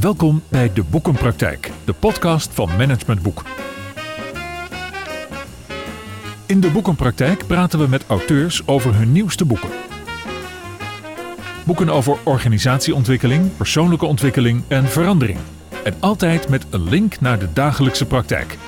[0.00, 3.42] Welkom bij De Boekenpraktijk, de podcast van Management Boek.
[6.46, 9.68] In De Boekenpraktijk praten we met auteurs over hun nieuwste boeken.
[11.64, 15.38] Boeken over organisatieontwikkeling, persoonlijke ontwikkeling en verandering.
[15.84, 18.58] En altijd met een link naar de dagelijkse praktijk.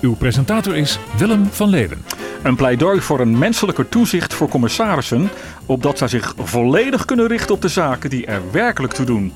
[0.00, 2.04] Uw presentator is Willem van Leeuwen.
[2.42, 5.30] Een pleidooi voor een menselijker toezicht voor commissarissen,
[5.66, 9.32] opdat zij zich volledig kunnen richten op de zaken die er werkelijk toe doen.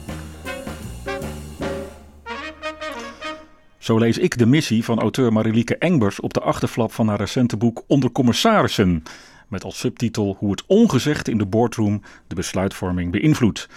[3.85, 7.57] Zo lees ik de missie van auteur Marilieke Engbers op de achterflap van haar recente
[7.57, 9.03] boek Onder Commissarissen.
[9.49, 13.69] Met als subtitel Hoe het ongezegd in de boardroom de besluitvorming beïnvloedt.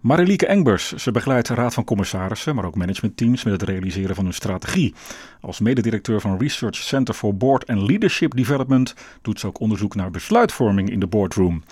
[0.00, 4.24] Marilieke Engbers, ze begeleidt de Raad van Commissarissen, maar ook managementteams met het realiseren van
[4.24, 4.94] hun strategie.
[5.40, 10.10] Als mededirecteur van Research Center for Board and Leadership Development doet ze ook onderzoek naar
[10.10, 11.62] besluitvorming in de boardroom.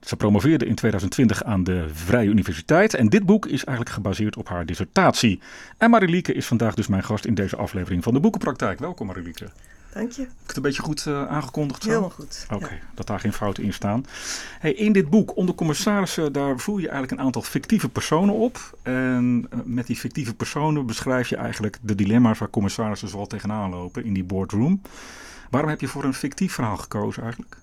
[0.00, 4.48] Ze promoveerde in 2020 aan de Vrije Universiteit en dit boek is eigenlijk gebaseerd op
[4.48, 5.40] haar dissertatie.
[5.78, 8.78] En Marilieke is vandaag dus mijn gast in deze aflevering van de Boekenpraktijk.
[8.78, 9.48] Welkom Marilieke.
[9.92, 10.20] Dank je.
[10.22, 11.82] Heb ik het een beetje goed uh, aangekondigd?
[11.82, 11.88] Zo?
[11.88, 12.46] Helemaal goed.
[12.50, 14.06] Oké, dat daar geen fouten in staan.
[14.58, 18.78] Hey, in dit boek, onder commissarissen, daar voer je eigenlijk een aantal fictieve personen op.
[18.82, 23.70] En uh, met die fictieve personen beschrijf je eigenlijk de dilemma's waar commissarissen zoal tegenaan
[23.70, 24.80] lopen in die boardroom.
[25.50, 27.56] Waarom heb je voor een fictief verhaal gekozen eigenlijk?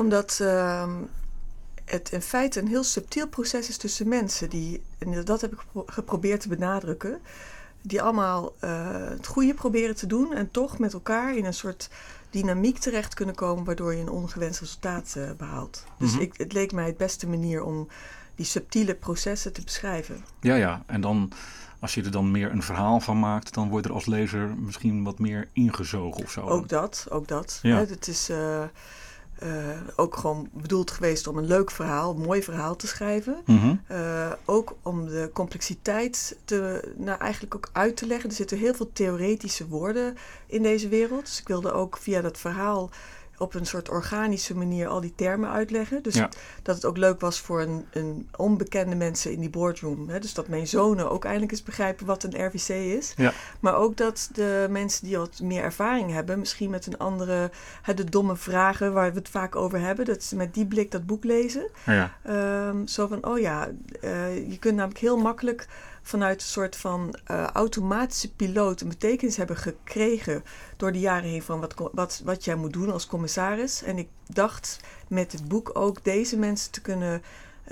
[0.00, 0.88] Omdat uh,
[1.84, 4.50] het in feite een heel subtiel proces is tussen mensen.
[4.50, 7.20] Die, en dat heb ik geprobeerd te benadrukken
[7.82, 8.70] die allemaal uh,
[9.08, 11.90] het goede proberen te doen en toch met elkaar in een soort
[12.30, 15.84] dynamiek terecht kunnen komen waardoor je een ongewenst resultaat uh, behaalt.
[15.98, 16.20] Dus Mhm.
[16.20, 17.88] ik, het leek mij het beste manier om
[18.34, 20.24] die subtiele processen te beschrijven.
[20.40, 20.82] Ja, ja.
[20.86, 21.32] En dan,
[21.78, 24.48] als je er dan meer een verhaal van maakt, dan word je er als lezer
[24.48, 26.40] misschien wat meer ingezogen of zo.
[26.40, 27.58] Ook dat, ook dat.
[27.62, 27.76] Ja.
[27.76, 28.62] Hè, het is uh,
[29.96, 33.36] ook gewoon bedoeld geweest om een leuk verhaal, een mooi verhaal te schrijven.
[33.46, 33.74] Mhm.
[33.92, 38.30] Uh, ook om de complexiteit te, nou, eigenlijk ook uit te leggen.
[38.30, 41.24] Er zitten heel veel theoretische woorden in deze wereld.
[41.24, 42.90] Dus ik wilde ook via dat verhaal
[43.40, 46.02] op een soort organische manier al die termen uitleggen.
[46.02, 46.28] Dus Ja.
[46.62, 50.08] dat het ook leuk was voor een, een onbekende mensen in die boardroom.
[50.08, 50.18] Hè?
[50.18, 53.12] Dus dat mijn zonen ook eindelijk eens begrijpen wat een RVC is.
[53.16, 53.32] Ja.
[53.60, 57.50] Maar ook dat de mensen die wat meer ervaring hebben, misschien met een andere,
[57.82, 60.90] hè, de domme vragen waar we het vaak over hebben, dat ze met die blik
[60.90, 61.68] dat boek lezen.
[61.86, 62.14] Ja.
[62.22, 63.68] Ehm, zo van, oh ja,
[64.00, 65.66] uh, je kunt namelijk heel makkelijk
[66.02, 70.42] vanuit een soort van uh, automatische piloot een betekenis hebben gekregen
[70.76, 73.82] door de jaren heen van wat, wat, wat jij moet doen als commissaris.
[73.82, 77.22] En ik dacht met het boek ook deze mensen te kunnen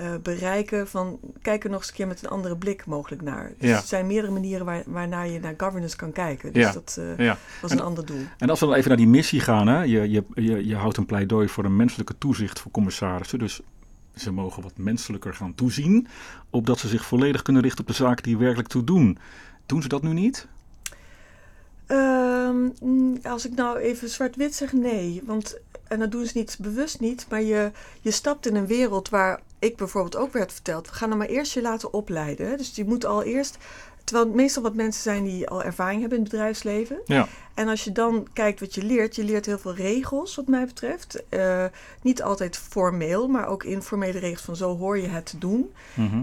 [0.01, 3.53] uh, bereiken van kijk er nog eens een keer met een andere blik mogelijk naar.
[3.59, 3.77] Dus Ja.
[3.77, 6.53] er zijn meerdere manieren waar, waarnaar je naar governance kan kijken.
[6.53, 6.73] Dus Ja.
[6.73, 7.37] dat uh, Ja.
[7.63, 8.23] was En- een ander doel.
[8.39, 9.83] En als we dan even naar die missie gaan, hè?
[9.83, 13.39] Je, je, je, je houdt een pleidooi voor een menselijke toezicht voor commissarissen.
[13.39, 13.61] Dus
[14.19, 16.07] ze mogen wat menselijker gaan toezien,
[16.51, 19.19] opdat ze zich volledig kunnen richten op de zaken die er werkelijk toe doen.
[19.67, 20.47] Doen ze dat nu niet?
[21.87, 22.69] Ehm,
[23.23, 25.23] als ik nou even zwart-wit zeg, nee.
[25.25, 27.71] Want, en dat doen ze niet bewust niet, maar je,
[28.01, 31.27] je stapt in een wereld waar ik bijvoorbeeld ook werd verteld, we gaan er maar
[31.27, 32.57] eerst je laten opleiden.
[32.59, 33.59] Dus je moet al eerst,
[34.09, 36.99] terwijl het meestal wat mensen zijn die al ervaring hebben in het bedrijfsleven.
[37.05, 37.29] Ja.
[37.55, 40.67] En als je dan kijkt wat je leert, je leert heel veel regels wat mij
[40.67, 41.23] betreft.
[41.29, 41.65] Eh,
[42.03, 45.73] niet altijd formeel, maar ook informele regels van zo hoor je het te doen.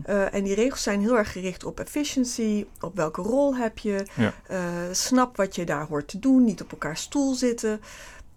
[0.09, 4.05] Uh, en die regels zijn heel erg gericht op efficiency, op welke rol heb je,
[4.13, 4.33] Ja.
[4.51, 4.57] uh,
[4.91, 7.81] snap wat je daar hoort te doen, niet op elkaar stoel zitten.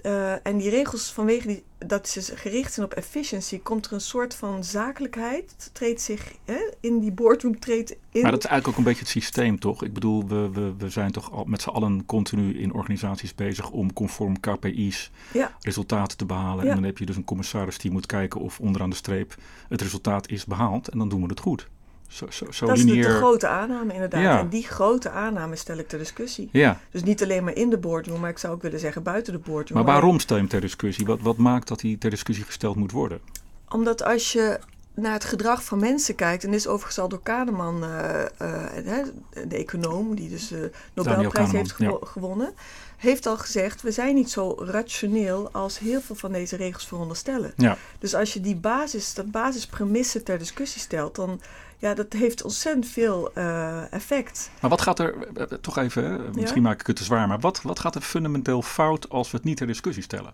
[0.02, 4.00] Uh, en die regels, vanwege die, dat ze gericht zijn op efficiency, komt er een
[4.00, 8.22] soort van zakelijkheid, treedt zich hè, in die boardroom treedt in.
[8.22, 9.84] Maar dat is eigenlijk ook een beetje het systeem, toch?
[9.84, 13.70] Ik bedoel, we, we, we zijn toch al met z'n allen continu in organisaties bezig
[13.70, 15.56] om conform KPI's Ja.
[15.60, 16.64] resultaten te behalen.
[16.64, 16.70] Ja.
[16.70, 19.34] En dan heb je dus een commissaris die moet kijken of onderaan de streep
[19.68, 20.88] het resultaat is behaald.
[20.88, 21.68] En dan doen we het goed.
[22.08, 24.22] Zo, zo, zo dat is de, de grote aanname inderdaad.
[24.22, 24.38] Ja.
[24.38, 26.48] En die grote aanname stel ik ter discussie.
[26.52, 29.32] Ja, Dus niet alleen maar in de boardroom, maar ik zou ook willen zeggen buiten
[29.32, 29.82] de boardroom.
[29.82, 31.06] maar waarom stel je hem ter discussie?
[31.06, 33.20] Wat, wat maakt dat hij ter discussie gesteld moet worden?
[33.68, 34.58] Omdat als je
[34.94, 39.04] naar het gedrag van mensen kijkt, en dit is overigens al door Kahneman, uh, uh,
[39.48, 42.06] de econoom, die dus de Nobelprijs heeft gewo ja.
[42.06, 42.52] gewonnen,
[42.96, 47.52] heeft al gezegd: we zijn niet zo rationeel als heel veel van deze regels veronderstellen.
[47.56, 47.76] Ja.
[47.98, 51.40] Dus als je die basis, dat basispremisse ter discussie stelt, dan
[51.78, 54.50] ja, dat heeft ontzettend veel uh, effect.
[54.60, 55.14] Maar wat gaat er,
[55.60, 56.68] toch even, misschien ja?
[56.68, 59.46] maak ik het te zwaar, maar wat, wat gaat er fundamenteel fout als we het
[59.46, 60.32] niet ter discussie stellen?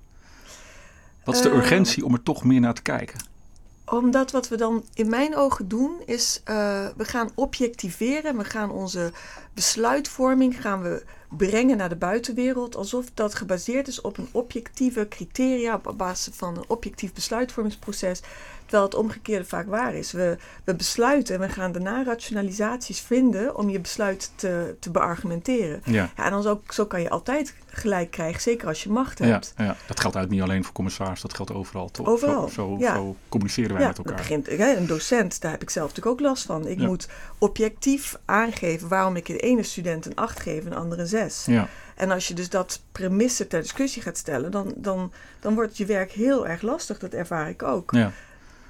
[1.25, 3.19] Wat is de urgentie om er toch meer naar te kijken?
[3.87, 8.37] Omdat wat we dan in mijn ogen doen, is we gaan objectiveren.
[8.37, 9.13] We gaan onze
[9.55, 11.05] besluitvorming gaan we
[11.37, 16.57] brengen naar de buitenwereld alsof dat gebaseerd is op een objectieve criteria, op basis van
[16.57, 18.21] een objectief besluitvormingsproces.
[18.65, 20.13] Terwijl het omgekeerde vaak waar is.
[20.13, 25.81] We, we besluiten en we gaan daarna rationalisaties vinden om je besluit te, te beargumenteren.
[25.85, 26.11] Ja.
[26.17, 29.25] Ja, en dan zo, zo kan je altijd gelijk krijgen, zeker als je macht Ja,
[29.27, 29.53] hebt.
[29.57, 32.07] ja, dat geldt eigenlijk niet alleen voor commissaris, dat geldt overal toch?
[32.07, 32.95] Overal, Zo, zo, ja.
[32.95, 34.15] zo communiceren wij Ja, met elkaar.
[34.17, 36.67] begint, hè, een docent, daar heb ik zelf natuurlijk ook last van.
[36.67, 36.87] Ik Ja.
[36.87, 37.09] moet
[37.39, 41.45] objectief aangeven waarom ik de ene student een 8 geef en de andere een 6.
[41.47, 45.77] Ja, En als je dus dat premisse ter discussie gaat stellen, dan, dan, dan wordt
[45.77, 46.99] je werk heel erg lastig.
[46.99, 47.93] Dat ervaar ik ook.
[47.93, 48.13] ja.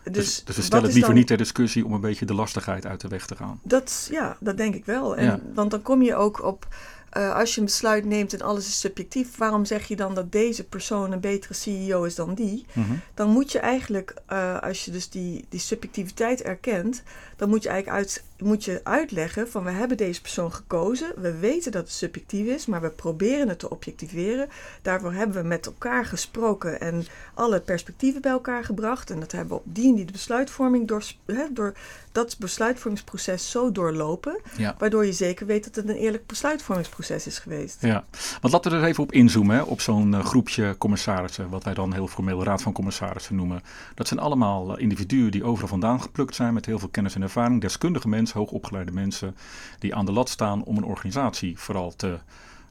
[0.05, 2.25] Dus, Dus, dus we wat stellen het liever dan- niet ter discussie om een beetje
[2.27, 3.61] de lastigheid uit de weg te gaan.
[3.63, 5.17] Dat, ja, dat denk ik wel.
[5.17, 5.41] En, Ja.
[5.55, 6.67] Want dan kom je ook op,
[7.11, 10.33] eh, als je een besluit neemt en alles is subjectief, waarom zeg je dan dat
[10.33, 12.67] deze persoon een betere CEO is dan die?
[12.73, 12.93] Mhm.
[13.15, 17.03] Dan moet je eigenlijk, eh, als je dus die, die subjectiviteit erkent,
[17.37, 21.39] dan moet je eigenlijk uit, moet je uitleggen van we hebben deze persoon gekozen, we
[21.39, 24.49] weten dat het subjectief is, maar we proberen het te objectiveren.
[24.83, 27.05] Daarvoor hebben we met elkaar gesproken en
[27.35, 29.11] alle perspectieven bij elkaar gebracht.
[29.11, 31.75] En dat hebben we op die en die de besluitvorming door, hè, door
[32.13, 34.75] dat besluitvormingsproces zo doorlopen, Ja.
[34.79, 37.77] waardoor je zeker weet dat het een eerlijk besluitvormingsproces is geweest.
[37.81, 38.05] Ja,
[38.41, 41.75] want laten we er even op inzoomen, hè, op zo'n eh, groepje commissarissen, wat wij
[41.75, 43.63] dan heel formeel Raad van Commissarissen noemen.
[43.95, 47.23] Dat zijn allemaal eh, individuen die overal vandaan geplukt zijn met heel veel kennis en
[47.23, 49.37] ervaring, deskundige mensen, hoogopgeleide mensen,
[49.79, 52.19] die aan de lat staan om een organisatie vooral te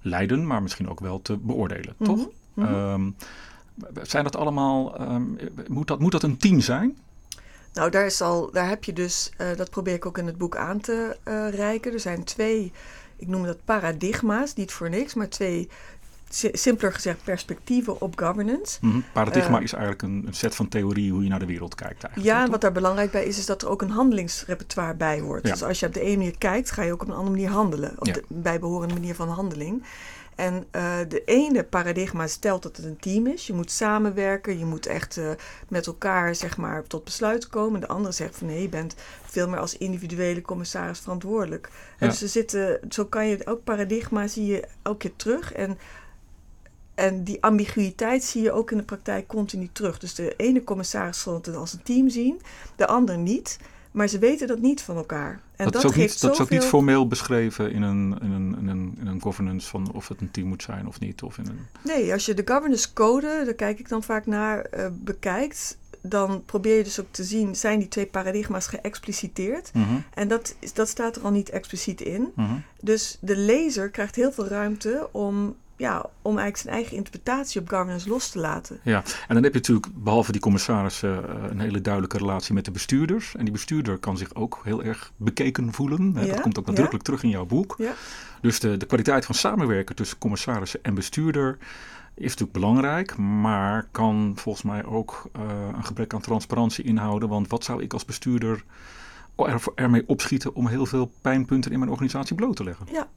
[0.02, 2.28] leiden, maar misschien ook wel te beoordelen, Mhm, toch?
[2.54, 2.68] mhm.
[2.74, 3.10] Ehm,
[4.02, 5.24] zijn dat allemaal, ehm,
[5.68, 6.98] moet, dat, moet dat een team zijn?
[7.74, 10.38] Nou, daar, is al, daar heb je dus, eh, dat probeer ik ook in het
[10.38, 11.94] boek aan te eh, reiken.
[11.94, 12.72] Er zijn twee,
[13.16, 15.70] ik noem dat paradigma's, niet voor niks, maar twee,
[16.52, 18.78] simpeler gezegd, perspectieven op governance.
[18.82, 19.00] Mhm.
[19.14, 22.04] Paradigma Eh, is eigenlijk een, een set van theorieën hoe je naar de wereld kijkt
[22.04, 22.36] eigenlijk.
[22.36, 25.46] Ja, en wat daar belangrijk bij is, is dat er ook een handelingsrepertoire bij hoort.
[25.48, 25.52] Ja.
[25.52, 27.50] Dus als je op de ene manier kijkt, ga je ook op een andere manier
[27.50, 27.94] handelen.
[28.00, 28.14] Op Ja.
[28.14, 29.84] de bijbehorende manier van handeling.
[30.36, 33.48] En eh, de ene paradigma stelt dat het een team is.
[33.48, 35.26] Je moet samenwerken, je moet echt eh,
[35.68, 37.80] met elkaar zeg maar, tot besluit komen.
[37.80, 38.96] De andere zegt van nee, je bent
[39.26, 41.70] veel meer als individuele commissaris verantwoordelijk.
[42.00, 45.54] En dus er zitten, zo kan je elk paradigma zie je elke keer terug.
[45.54, 45.78] En
[46.96, 50.00] en die ambiguïteit zie je ook in de praktijk continu terug.
[50.00, 52.42] Dus de ene commissaris zal het als een team zien,
[52.76, 53.60] de ander niet.
[53.92, 55.42] Maar ze weten dat niet van elkaar.
[55.56, 58.18] En dat, dat, is ook geeft niet, dat is ook niet formeel beschreven in een,
[58.22, 61.00] in, een, in, een, in een governance van of het een team moet zijn of
[61.00, 61.22] niet.
[61.24, 64.62] Of in een, Nee, als je de governance code, daar kijk ik dan vaak naar,
[64.62, 69.74] eh, bekijkt, dan probeer je dus ook te zien, zijn die twee paradigma's geëxpliciteerd?
[69.74, 72.32] Mhm, En dat, dat staat er al niet expliciet in.
[72.36, 72.54] mhm.
[72.82, 77.70] Dus de lezer krijgt heel veel ruimte om, ja, om eigenlijk zijn eigen interpretatie op
[77.70, 78.80] governance los te laten.
[78.84, 82.66] Ja, en dan heb je natuurlijk behalve die commissarissen eh, een hele duidelijke relatie met
[82.66, 83.36] de bestuurders.
[83.36, 86.14] En die bestuurder kan zich ook heel erg bekeken voelen.
[86.16, 86.70] Ja, dat komt ook ja.
[86.70, 87.76] nadrukkelijk terug in jouw boek.
[87.78, 87.94] Ja.
[88.42, 91.58] Dus de, de kwaliteit van samenwerken tussen commissarissen en bestuurder
[92.16, 95.42] is natuurlijk belangrijk, maar kan volgens mij ook eh,
[95.76, 97.30] een gebrek aan transparantie inhouden.
[97.30, 98.64] Want wat zou ik als bestuurder
[99.36, 102.86] er, ermee opschieten om heel veel pijnpunten in mijn organisatie bloot te leggen?
[102.92, 103.08] Ja.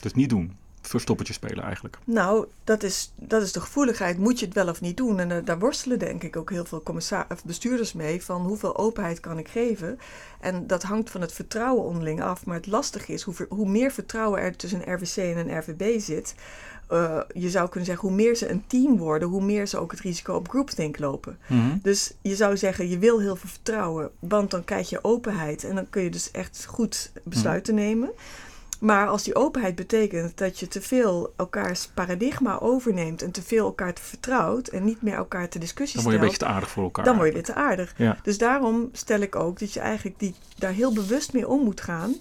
[0.00, 0.56] Dus niet doen.
[0.88, 1.98] Verstoppertje spelen eigenlijk.
[2.04, 4.18] Nou, dat is, dat is de gevoeligheid.
[4.18, 5.18] Moet je het wel of niet doen?
[5.18, 6.82] En eh, daar worstelen denk ik ook heel veel
[7.28, 8.24] of bestuurders mee.
[8.24, 9.98] Van hoeveel openheid kan ik geven?
[10.40, 12.46] En dat hangt van het vertrouwen onderling af.
[12.46, 16.00] Maar het lastige is, hoe, hoe meer vertrouwen er tussen een RWC en een RVB
[16.00, 16.34] zit...
[16.88, 19.28] eh, je zou kunnen zeggen, hoe meer ze een team worden...
[19.28, 21.38] hoe meer ze ook het risico op groupthink lopen.
[21.46, 21.76] Mhm.
[21.82, 25.74] Dus je zou zeggen, je wil heel veel vertrouwen, want dan krijg je openheid en
[25.74, 28.10] dan kun je dus echt goed besluiten nemen.
[28.80, 33.64] Maar als die openheid betekent dat je te veel elkaars paradigma overneemt en te veel
[33.64, 36.52] elkaar te vertrouwt en niet meer elkaar te discussie Dan word je een stelt, beetje
[36.52, 37.04] te aardig voor elkaar.
[37.04, 37.94] dan word je weer te aardig.
[37.96, 38.16] Ja.
[38.22, 41.80] Dus daarom stel ik ook dat je eigenlijk die, daar heel bewust mee om moet
[41.80, 42.14] gaan.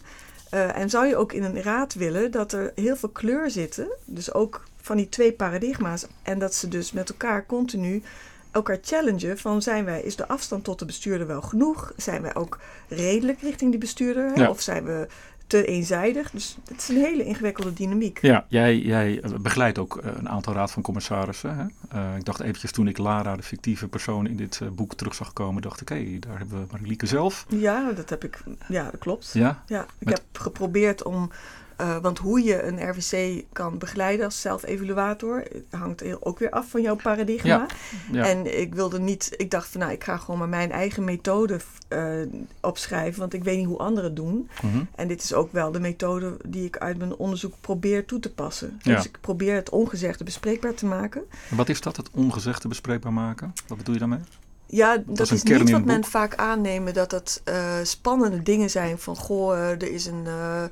[0.49, 3.87] Eh, en zou je ook in een raad willen dat er heel veel kleur zitten,
[4.05, 8.03] dus ook van die twee paradigma's, en dat ze dus met elkaar continu
[8.51, 11.93] elkaar challengen van zijn wij, is de afstand tot de bestuurder wel genoeg?
[11.97, 14.39] Zijn wij ook redelijk richting die bestuurder?
[14.39, 14.49] Ja.
[14.49, 15.07] Of zijn we
[15.47, 16.31] te eenzijdig?
[16.31, 18.19] Dus het is een hele ingewikkelde dynamiek.
[18.21, 21.57] Ja, jij, jij eh, begeleidt ook eh, een aantal raad van commissarissen.
[21.57, 21.65] Hè?
[21.99, 25.33] Eh, ik dacht eventjes toen ik Lara, de fictieve persoon in dit boek terug zag
[25.33, 27.45] komen, dacht ik, hé, daar hebben we Marilieke zelf.
[27.49, 28.43] Ja, dat heb ik.
[28.67, 29.29] Ja, dat klopt.
[29.33, 31.31] Ja, Ja, ik Met- heb geprobeerd om.
[31.75, 36.69] Eh, want hoe je een RVC kan begeleiden als zelfevaluator hangt heel- ook weer af
[36.69, 37.49] van jouw paradigma.
[37.49, 37.65] Ja,
[38.11, 38.25] ja.
[38.25, 41.59] En ik wilde niet, ik dacht van nou, ik ga gewoon maar mijn eigen methode
[41.87, 42.13] eh,
[42.61, 44.49] opschrijven, want ik weet niet hoe anderen het doen.
[44.61, 44.83] Mhm.
[44.95, 48.33] En dit is ook wel de methode die ik uit mijn onderzoek probeer toe te
[48.33, 48.79] passen.
[48.81, 48.95] Ja.
[48.95, 51.23] Dus ik probeer het ongezegde bespreekbaar te maken.
[51.49, 53.53] En Wat is dat, het ongezegde bespreekbaar maken?
[53.67, 54.19] Wat bedoel je daarmee?
[54.67, 58.97] Ja, dat dat, is niet wat men vaak aannemen, dat het eh, spannende dingen zijn
[58.99, 60.69] van goh, eh, er is een eh, eh,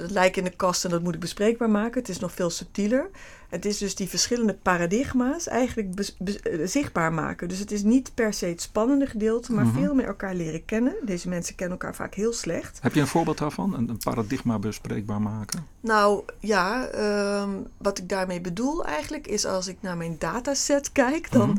[0.00, 2.00] dat lijk in de kast en dat moet ik bespreekbaar maken.
[2.00, 3.10] Het is nog veel subtieler.
[3.48, 7.48] Het is dus die verschillende paradigma's eigenlijk eh, zichtbaar maken.
[7.48, 9.74] Dus het is niet per se het spannende gedeelte, maar Mhm.
[9.78, 10.94] veel meer elkaar leren kennen.
[11.04, 12.78] Deze mensen kennen elkaar vaak heel slecht.
[12.82, 13.74] Heb je een voorbeeld daarvan?
[13.74, 15.66] Een, een paradigma bespreekbaar maken?
[15.80, 21.32] Nou ja, ehm, wat ik daarmee bedoel eigenlijk is als ik naar mijn dataset kijk,
[21.32, 21.58] dan Mhm.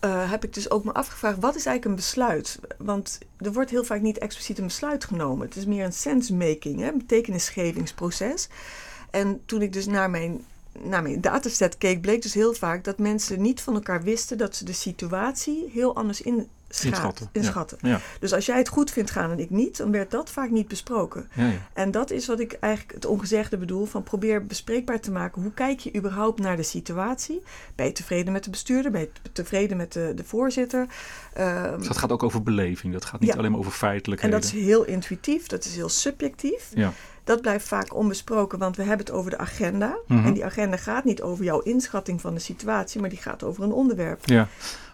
[0.00, 2.58] Eh, heb ik dus ook me afgevraagd, wat is eigenlijk een besluit?
[2.78, 5.46] Want er wordt heel vaak niet expliciet een besluit genomen.
[5.46, 8.48] Het is meer een sensemaking, een betekenisgevingsproces.
[9.10, 10.44] En toen ik dus naar mijn,
[10.78, 14.56] naar mijn dataset keek, bleek dus heel vaak dat mensen niet van elkaar wisten dat
[14.56, 16.22] ze de situatie heel anders
[16.70, 17.28] inschatten.
[17.32, 18.00] Inschatten, ja.
[18.20, 20.68] Dus als jij het goed vindt gaan en ik niet, dan werd dat vaak niet
[20.68, 21.28] besproken.
[21.34, 21.50] ja.
[21.72, 25.42] En dat is wat ik eigenlijk het ongezegde bedoel van probeer bespreekbaar te maken.
[25.42, 27.42] Hoe kijk je überhaupt naar de situatie?
[27.74, 28.90] Ben je tevreden met de bestuurder?
[28.90, 30.86] Ben je tevreden met de, de voorzitter?
[31.34, 32.92] Ehm, Dus dat gaat ook over beleving.
[32.92, 34.40] Dat gaat niet alleen maar over en feitelijkheden.
[34.40, 36.70] dat is heel intuïtief, dat is heel subjectief.
[36.74, 36.92] Ja.
[37.24, 39.98] Dat blijft vaak onbesproken, want we hebben het over de agenda.
[40.06, 40.26] Mhm.
[40.26, 43.62] En die agenda gaat niet over jouw inschatting van de situatie, maar die gaat over
[43.64, 44.26] een onderwerp.
[44.28, 44.48] Ja,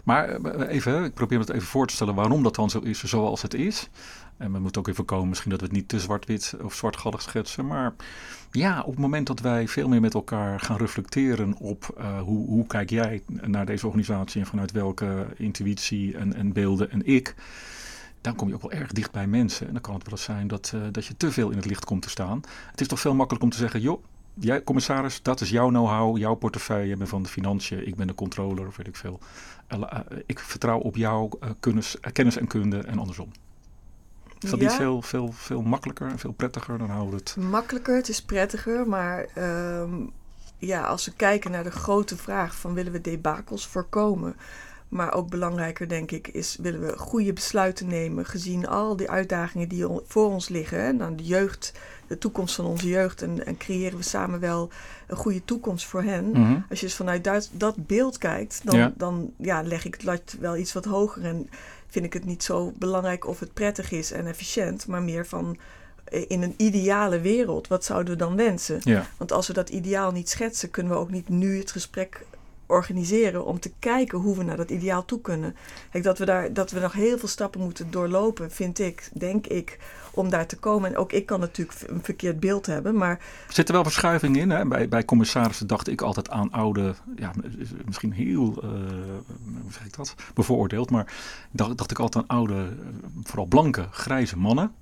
[0.06, 2.70] maar eh, even, hè, ik probeer me het even voor te stellen waarom dat dan
[2.70, 3.88] zo is zoals het is.
[4.36, 7.22] En we moeten ook even komen misschien dat we het niet te zwart-wit of zwartgallig
[7.22, 7.66] schetsen.
[7.66, 7.94] Maar
[8.50, 12.46] ja, op het moment dat wij veel meer met elkaar gaan reflecteren op eh, hoe,
[12.46, 17.34] hoe kijk jij naar deze organisatie en vanuit welke intuïtie en, en beelden en ik.
[18.20, 19.66] Dan kom je ook wel erg dicht bij mensen.
[19.66, 21.66] En dan kan het wel eens zijn dat, eh, dat je te veel in het
[21.66, 22.40] licht komt te staan.
[22.70, 24.02] Het is toch veel makkelijker om te zeggen, joh,
[24.40, 26.88] jij commissaris, dat is jouw know-how, jouw portefeuille.
[26.88, 29.20] Je bent van de financiën, ik ben de controller of weet ik veel.
[29.66, 33.30] Eh, eh, ik vertrouw op jouw eh, kennis, kennis en kunde en andersom.
[34.40, 34.66] Is dat Ja.
[34.66, 36.78] niet veel, veel, veel makkelijker en veel prettiger?
[36.78, 37.36] Dan houden we het.
[37.36, 39.94] Makkelijker, het is prettiger, maar ehm,
[40.58, 44.36] ja, als we kijken naar de grote vraag van willen we debakels voorkomen,
[44.88, 49.68] maar ook belangrijker denk ik is willen we goede besluiten nemen gezien al die uitdagingen
[49.68, 51.72] die voor ons liggen, hè, dan de jeugd,
[52.06, 54.70] de toekomst van onze jeugd en, en creëren we samen wel
[55.06, 56.30] een goede toekomst voor hen.
[56.30, 56.58] Mhm.
[56.70, 58.92] Als je dus vanuit dat, dat beeld kijkt, dan, Ja.
[58.96, 61.48] dan ja, leg ik het lat wel iets wat hoger en
[61.88, 65.56] vind ik het niet zo belangrijk of het prettig is en efficiënt, maar meer van
[66.04, 68.80] eh, in een ideale wereld, wat zouden we dan wensen?
[68.82, 72.24] Ja, Want als we dat ideaal niet schetsen, kunnen we ook niet nu het gesprek
[72.66, 75.56] organiseren om te kijken hoe we naar dat ideaal toe kunnen.
[76.02, 79.78] Dat we daar dat we nog heel veel stappen moeten doorlopen, vind ik, denk ik,
[80.10, 80.90] om daar te komen.
[80.90, 84.50] En ook ik kan natuurlijk een verkeerd beeld hebben, maar zit er wel verschuiving in.
[84.50, 84.66] Hè?
[84.66, 87.32] Bij, bij commissarissen dacht ik altijd aan oude, ja,
[87.84, 88.70] misschien heel, eh,
[89.62, 90.90] hoe zeg ik dat, bevooroordeeld.
[90.90, 91.12] Maar
[91.50, 94.72] dacht, dacht ik altijd aan oude, eh, vooral blanke, grijze mannen.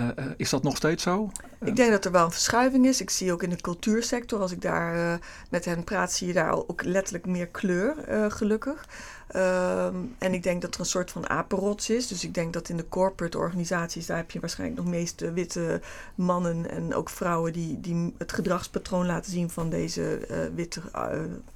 [0.00, 1.30] Eh, eh, is dat nog steeds zo?
[1.64, 3.00] Ik denk dat er wel een verschuiving is.
[3.00, 5.18] Ik zie ook in de cultuursector, als ik daar eh,
[5.50, 7.94] met hen praat, zie je daar ook letterlijk meer kleur,
[8.32, 8.84] gelukkig.
[9.30, 12.06] Ehm, en ik denk dat er een soort van apenrots is.
[12.06, 15.32] Dus ik denk dat in de corporate organisaties, daar heb je waarschijnlijk nog meest eh,
[15.32, 15.80] witte
[16.14, 20.80] mannen en ook vrouwen die, die het gedragspatroon laten zien van deze eh, witte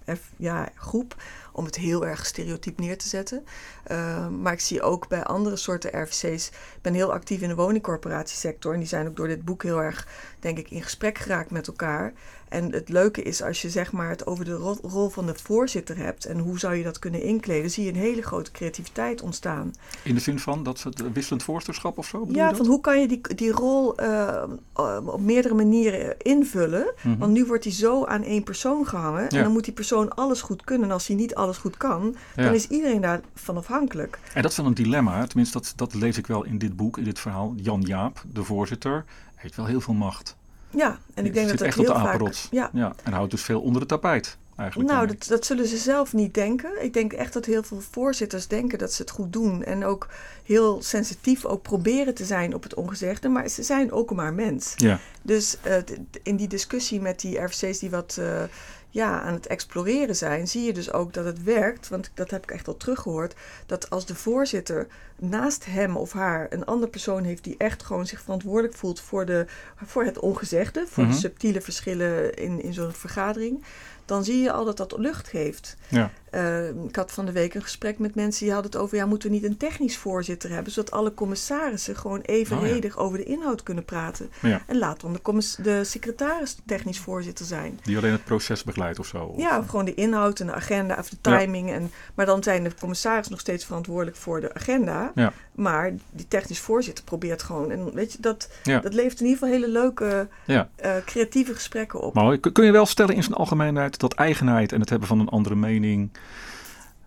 [0.05, 1.17] eh, ja, groep.
[1.53, 3.45] Om het heel erg stereotyp neer te zetten.
[3.85, 6.49] Ehm, maar ik zie ook bij andere soorten RVC's.
[6.49, 8.73] Ik ben heel actief in de woningcorporatiesector.
[8.73, 10.09] En die zijn ook door dit boek heel erg,
[10.41, 12.13] denk ik, in gesprek geraakt met elkaar.
[12.49, 15.35] En het leuke is als je zeg maar het over de ro- rol van de
[15.43, 16.25] voorzitter hebt.
[16.25, 17.71] En hoe zou je dat kunnen inkleden.
[17.71, 19.73] Zie je een hele grote creativiteit ontstaan.
[20.03, 22.27] In de zin van dat ze het wisselend voorzitterschap of zo?
[22.29, 24.43] Ja, van hoe kan je die, die rol eh,
[24.75, 26.93] eh, op meerdere manieren invullen.
[27.03, 27.19] Mhm.
[27.19, 29.23] Want nu wordt die zo aan één persoon gehangen.
[29.23, 29.29] Ja.
[29.29, 30.87] En dan moet die persoon alles goed kunnen.
[30.89, 32.43] En als hij niet alles goed kan, Ja.
[32.43, 34.19] dan is iedereen daarvan afhankelijk.
[34.35, 35.27] En dat is wel een dilemma.
[35.27, 37.53] Tenminste, dat, dat lees ik wel in dit boek, in dit verhaal.
[37.57, 40.37] Jan Jaap, de voorzitter, heeft wel heel veel macht.
[40.77, 42.35] Ja, en ik denk dat dat echt op heel de vaak...
[42.51, 44.37] Ja, Ja, en houdt dus veel onder de tapijt.
[44.57, 46.85] Eigenlijk Nou, dat, dat zullen ze zelf niet denken.
[46.85, 49.65] Ik denk echt dat heel veel voorzitters denken dat ze het goed doen.
[49.65, 50.09] En ook
[50.45, 53.29] heel sensitief ook proberen te zijn op het ongezegde.
[53.29, 54.73] Maar ze zijn ook maar mens.
[54.77, 55.77] Ja, Dus eh,
[56.23, 58.43] in die discussie met die RVC's die wat eh,
[58.91, 61.89] ja, aan het exploreren zijn, zie je dus ook dat het werkt.
[61.89, 63.35] Want dat heb ik echt al teruggehoord.
[63.67, 64.87] Dat als de voorzitter
[65.29, 69.27] naast hem of haar een andere persoon heeft die echt gewoon zich verantwoordelijk voelt voor,
[69.27, 69.47] de,
[69.85, 71.13] voor het ongezegde, voor Mhm.
[71.13, 73.65] de subtiele verschillen in, in zo'n vergadering.
[74.07, 75.77] Dan zie je al dat dat lucht geeft.
[75.89, 76.11] ja.
[76.31, 78.97] Eh, ik had van de week een gesprek met mensen die hadden het over...
[78.97, 80.73] ja, moeten we niet een technisch voorzitter hebben...
[80.73, 84.31] zodat alle commissarissen gewoon evenredig over de inhoud kunnen praten.
[84.43, 84.63] Ja.
[84.67, 87.81] En laat dan de, de secretaris technisch voorzitter zijn.
[87.83, 89.25] Die alleen het proces begeleidt of zo.
[89.25, 91.71] Of- Ja, of gewoon de inhoud en de agenda of de timing.
[91.73, 95.13] En, maar dan zijn de commissarissen nog steeds verantwoordelijk voor de agenda.
[95.15, 95.33] Ja.
[95.55, 97.71] Maar die technisch voorzitter probeert gewoon...
[97.71, 98.81] en weet je, dat, Ja.
[98.81, 100.69] dat levert in ieder geval hele leuke, Ja.
[100.77, 102.39] eh, creatieve gesprekken op.
[102.53, 105.55] Kun je wel stellen in zijn algemeenheid dat eigenheid en het hebben van een andere
[105.55, 106.11] mening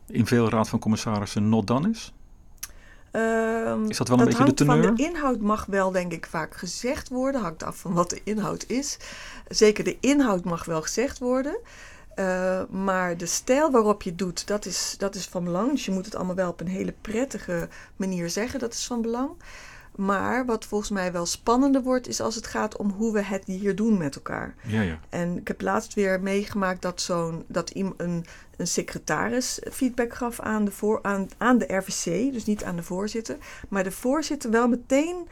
[0.07, 2.11] in veel raad van commissarissen not done is?
[3.11, 4.83] Ehm, Is dat wel een beetje de teneur?
[4.83, 7.41] Van de inhoud mag wel, denk ik, vaak gezegd worden.
[7.41, 8.97] Hangt af van wat de inhoud is.
[9.47, 11.57] Zeker de inhoud mag wel gezegd worden.
[12.17, 15.71] Eh, maar de stijl waarop je het doet, dat is, dat is van belang.
[15.71, 18.59] Dus je moet het allemaal wel op een hele prettige manier zeggen.
[18.59, 19.29] Dat is van belang.
[19.95, 23.45] Maar wat volgens mij wel spannender wordt, is als het gaat om hoe we het
[23.45, 24.55] hier doen met elkaar.
[24.63, 24.99] Ja, ja.
[25.09, 28.25] En ik heb laatst weer meegemaakt dat, zo'n, dat een,
[28.57, 32.83] een secretaris feedback gaf aan de, voor, aan, aan de RVC, dus niet aan de
[32.83, 33.37] voorzitter.
[33.69, 35.27] Maar de voorzitter wel meteen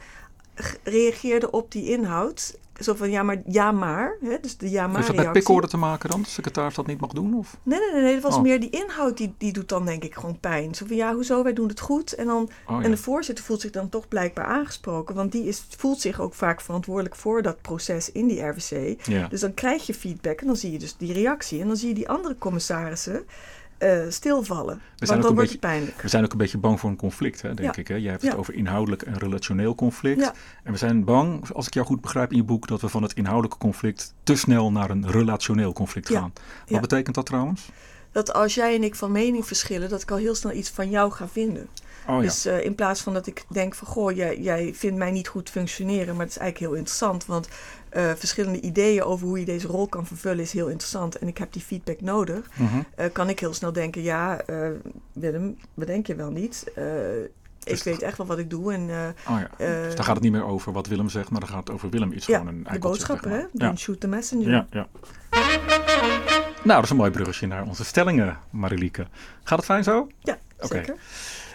[0.82, 2.58] reageerde op die inhoud.
[2.80, 4.16] Zo van ja, maar ja, maar.
[4.22, 4.36] Hè?
[4.40, 4.96] Dus de ja, maar.
[4.96, 6.18] Heeft dat met pikorde te maken dan?
[6.18, 7.34] Dat de secretaris dat niet mag doen?
[7.34, 7.56] Of?
[7.62, 8.14] Nee, nee, nee, nee.
[8.14, 8.42] Het was Oh.
[8.42, 10.74] meer die inhoud die, die doet dan denk ik gewoon pijn.
[10.74, 12.12] Zo van ja, hoezo, wij doen het goed.
[12.14, 12.84] En, dan, Oh, ja.
[12.84, 15.14] en de voorzitter voelt zich dan toch blijkbaar aangesproken.
[15.14, 19.06] Want die is, voelt zich ook vaak verantwoordelijk voor dat proces in die RVC.
[19.06, 19.28] ja.
[19.28, 21.60] Dus dan krijg je feedback en dan zie je dus die reactie.
[21.60, 23.24] En dan zie je die andere commissarissen
[23.78, 24.74] eh, stilvallen.
[24.74, 26.02] zijn Want dan wordt beetje- het pijnlijk.
[26.02, 27.80] We zijn ook een beetje bang voor een conflict, hè, denk Ja.
[27.80, 27.88] ik.
[27.88, 27.94] Hè?
[27.94, 28.28] Jij hebt Ja.
[28.30, 30.20] het over inhoudelijk en relationeel conflict.
[30.20, 30.32] Ja.
[30.62, 33.02] En we zijn bang, als ik jou goed begrijp in je boek, dat we van
[33.02, 36.32] het inhoudelijke conflict te snel naar een relationeel conflict gaan.
[36.68, 37.68] Wat betekent dat trouwens?
[38.12, 40.90] Dat als jij en ik van mening verschillen, dat ik al heel snel iets van
[40.90, 41.68] jou ga vinden.
[42.08, 42.20] Oh ja.
[42.20, 45.28] Dus eh, in plaats van dat ik denk van, goh, jij, jij vindt mij niet
[45.28, 47.48] goed functioneren, maar het is eigenlijk heel interessant, want
[47.88, 51.38] eh, verschillende ideeën over hoe je deze rol kan vervullen is heel interessant en ik
[51.38, 52.78] heb die feedback nodig, Mhm.
[52.94, 54.40] eh, kan ik heel snel denken, ja,
[55.12, 56.64] Willem, bedenk je wel niet.
[56.74, 56.84] Eh,
[57.58, 58.80] Dus- ik weet echt wel wat ik doe en
[59.28, 59.48] Oh ja.
[59.84, 61.90] dus daar gaat het niet meer over wat Willem zegt, maar dan gaat het over
[61.90, 63.46] Willem ja, gewoon een de boodschapper, zeg hè?
[63.52, 64.50] Don't shoot the messenger.
[64.50, 64.86] Ja, ja.
[66.64, 69.06] Nou, dat is een mooi bruggetje naar onze stellingen, Marilieke.
[69.42, 70.06] Gaat het fijn zo?
[70.20, 70.94] Ja, zeker.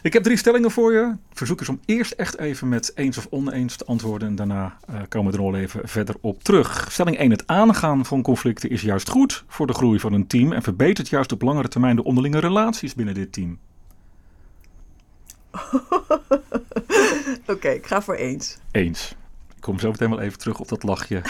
[0.01, 1.15] Ik heb drie stellingen voor je.
[1.33, 4.27] Verzoek is om eerst echt even met eens of oneens te antwoorden.
[4.27, 6.91] En daarna eh, komen we er al even verder op terug.
[6.91, 7.31] Stelling 1.
[7.31, 10.51] Het aangaan van conflicten is juist goed voor de groei van een team.
[10.51, 13.59] En verbetert juist op langere termijn de onderlinge relaties binnen dit team.
[17.53, 18.57] Oké, ik ga voor eens.
[18.71, 19.15] Eens.
[19.55, 21.21] Ik kom zo meteen wel even terug op dat lachje.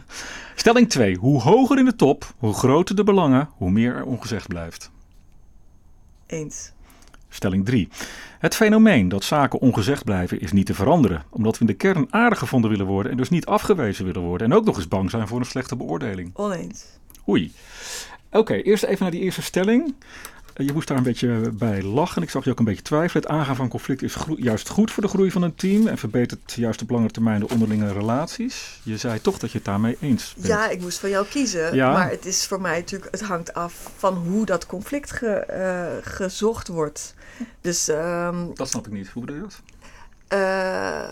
[0.54, 1.16] Stelling 2.
[1.16, 4.90] Hoe hoger in de top, hoe groter de belangen, hoe meer er ongezegd blijft.
[6.26, 6.74] Eens.
[7.28, 7.88] Stelling 3.
[8.38, 12.06] Het fenomeen dat zaken ongezegd blijven is niet te veranderen, omdat we in de kern
[12.10, 15.10] aardig gevonden willen worden en dus niet afgewezen willen worden en ook nog eens bang
[15.10, 16.30] zijn voor een slechte beoordeling.
[16.34, 16.84] Oneens.
[17.28, 17.52] Oei.
[18.30, 19.94] Oké, eerst even naar die eerste stelling.
[20.58, 22.22] Je moest daar een beetje bij lachen.
[22.22, 23.22] Ik zag je ook een beetje twijfelen.
[23.22, 26.52] Het aangaan van conflict is juist goed voor de groei van een team en verbetert
[26.52, 28.80] juist op langere termijn de onderlinge relaties.
[28.82, 30.46] Je zei toch dat je het daarmee eens bent.
[30.46, 31.74] Ja, ik moest van jou kiezen.
[31.74, 31.92] Ja.
[31.92, 36.12] Maar het is voor mij natuurlijk, het hangt af van hoe dat conflict ge- eh,
[36.12, 37.14] gezocht wordt.
[37.60, 39.08] Dus ehm, Dat snap ik niet.
[39.08, 39.60] Hoe bedoel je dat?
[40.28, 41.08] eh,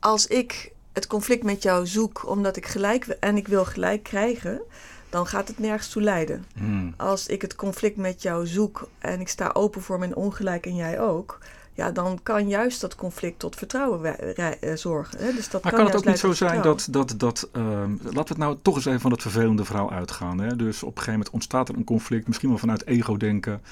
[0.00, 4.02] als ik het conflict met jou zoek omdat ik gelijk wil en ik wil gelijk
[4.02, 4.60] krijgen,
[5.12, 6.44] dan gaat het nergens toe leiden.
[6.54, 6.94] Hmm.
[6.96, 10.74] Als ik het conflict met jou zoek en ik sta open voor mijn ongelijk en
[10.74, 11.38] jij ook,
[11.72, 15.18] ja, dan kan juist dat conflict tot vertrouwen eh, zorgen.
[15.18, 15.32] Hè?
[15.32, 18.12] Dus dat Maar kan, kan het ook niet zo zijn dat, dat, dat ehm, laten
[18.12, 20.40] we het nou toch eens even van het vervelende verhaal uitgaan.
[20.40, 20.56] Hè?
[20.56, 23.62] Dus op een gegeven moment ontstaat er een conflict, misschien wel vanuit ego-denken.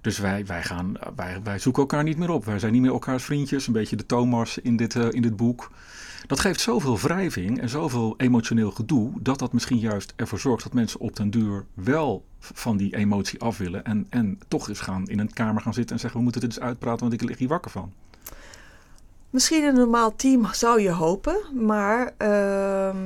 [0.00, 2.44] Dus wij, wij, gaan, wij, wij zoeken elkaar niet meer op.
[2.44, 5.36] Wij zijn niet meer elkaars vriendjes, een beetje de Thomas in dit, eh, in dit
[5.36, 5.70] boek.
[6.26, 10.72] Dat geeft zoveel wrijving en zoveel emotioneel gedoe, dat dat misschien juist ervoor zorgt dat
[10.72, 13.84] mensen op den duur wel van die emotie af willen.
[13.84, 16.50] En, en toch eens gaan in een kamer gaan zitten en zeggen: We moeten dit
[16.50, 17.92] eens uitpraten, want ik lig hier wakker van.
[19.30, 22.96] Misschien een normaal team zou je hopen, maar ehm,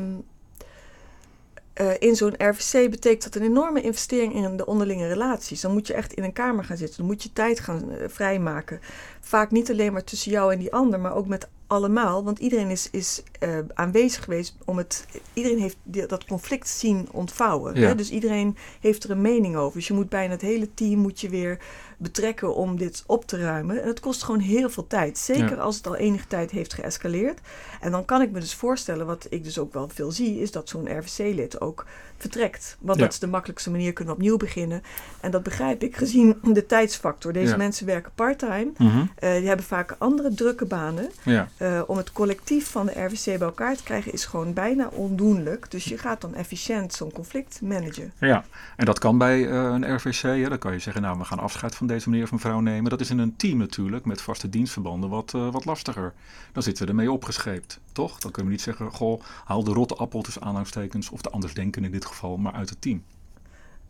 [1.75, 5.61] eh, in zo'n RVC betekent dat een enorme investering in de onderlinge relaties.
[5.61, 8.09] Dan moet je echt in een kamer gaan zitten, dan moet je tijd gaan eh,
[8.09, 8.81] vrijmaken.
[9.21, 12.25] Vaak niet alleen maar tussen jou en die ander, maar ook met allemaal.
[12.25, 15.07] Want iedereen is, is eh, aanwezig geweest om het.
[15.33, 17.75] Iedereen heeft die- dat conflict zien ontvouwen.
[17.81, 17.87] Ja.
[17.87, 17.95] Hè?
[17.95, 19.79] Dus iedereen heeft er een mening over.
[19.79, 21.59] Dus je moet bijna het hele team moet je weer
[22.05, 23.83] betrekken om dit op te ruimen.
[23.83, 25.19] En het kost gewoon heel veel tijd.
[25.19, 25.62] Zeker Ja.
[25.62, 27.40] als het al enige tijd heeft geëscaleerd.
[27.81, 30.51] En dan kan ik me dus voorstellen, wat ik dus ook wel veel zie, is
[30.51, 31.87] dat zo'n RVC-lid ook
[32.19, 32.77] vertrekt.
[32.81, 33.05] Want Ja.
[33.05, 34.83] dat is de makkelijkste manier, kunnen we opnieuw beginnen.
[35.21, 37.33] En dat begrijp ik, gezien de tijdsfactor.
[37.33, 37.57] Deze Ja.
[37.57, 38.71] mensen werken parttime.
[38.79, 39.05] Mhm.
[39.17, 41.11] Eh, die hebben vaak andere drukke banen.
[41.23, 41.49] Ja.
[41.57, 45.71] Eh, om het collectief van de RVC bij elkaar te krijgen is gewoon bijna ondoenlijk.
[45.71, 48.12] Dus je gaat dan efficiënt zo'n conflict managen.
[48.21, 48.45] Ja,
[48.77, 50.23] en dat kan bij eh, een RVC.
[50.23, 50.49] Hè.
[50.49, 52.91] Dan kan je zeggen, nou, we gaan afscheid van deze meneer of mevrouw nemen.
[52.91, 56.15] Dat is in een team natuurlijk, met vaste dienstverbanden, wat, eh, wat lastiger.
[56.53, 58.19] Dan zitten we ermee opgescheept, toch?
[58.19, 61.85] Dan kunnen we niet zeggen, goh, haal de rotte appel tussen aanhalingstekens, of de andersdenken
[61.85, 63.03] in dit geval, maar uit het team.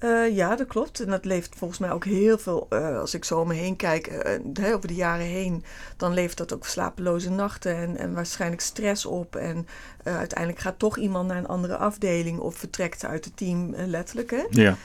[0.00, 1.00] Uh, ja, dat klopt.
[1.00, 2.66] En dat levert volgens mij ook heel veel.
[2.70, 4.12] Uh, als ik zo om me heen kijk,
[4.58, 5.64] uh, over de jaren heen,
[5.96, 9.36] dan levert dat ook slapeloze nachten en, en waarschijnlijk stress op.
[9.36, 9.66] En
[10.02, 14.30] uiteindelijk gaat toch iemand naar een andere afdeling of vertrekt uit het team, letterlijk.
[14.30, 14.44] Hè?
[14.50, 14.76] Ja.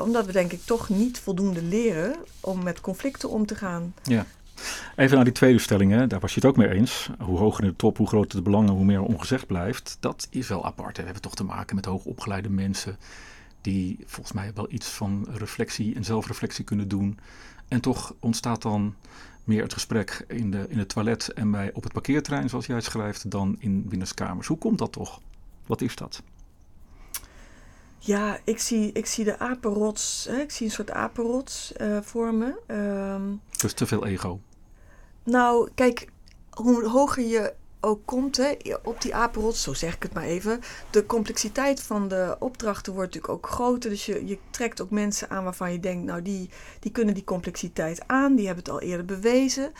[0.00, 3.94] omdat we denk ik toch niet voldoende leren om met conflicten om te gaan.
[4.02, 4.26] Ja.
[4.96, 6.06] Even naar die tweede stelling, hè.
[6.06, 7.10] daar was je het ook mee eens.
[7.18, 9.96] Hoe hoger in de top, hoe groter de belangen, hoe meer ongezegd blijft.
[10.00, 10.96] Dat is wel apart.
[10.96, 12.96] We hebben toch te maken met hoogopgeleide mensen
[13.62, 17.18] die volgens mij wel iets van reflectie en zelfreflectie kunnen doen.
[17.68, 18.94] En toch ontstaat dan
[19.44, 22.80] meer het gesprek in, de, in het toilet en bij, op het parkeerterrein, zoals jij
[22.80, 24.46] schrijft, dan in binnenskamers.
[24.46, 25.20] Hoe komt dat toch?
[25.66, 26.22] Wat is dat?
[27.98, 32.34] Ja, ik zie, ik zie de apenrots, hè, ik zie een soort apenrots uh, voor
[32.34, 32.60] me.
[33.14, 34.40] Um, dus te veel ego?
[35.22, 36.08] Nou, kijk,
[36.50, 40.60] hoe hoger je ook komt hè, op die apenrots, zo zeg ik het maar even.
[40.90, 43.90] De complexiteit van de opdrachten wordt natuurlijk ook groter.
[43.90, 47.24] Dus je, je trekt ook mensen aan waarvan je denkt, nou die, die kunnen die
[47.24, 48.34] complexiteit aan.
[48.34, 49.72] Die hebben het al eerder bewezen.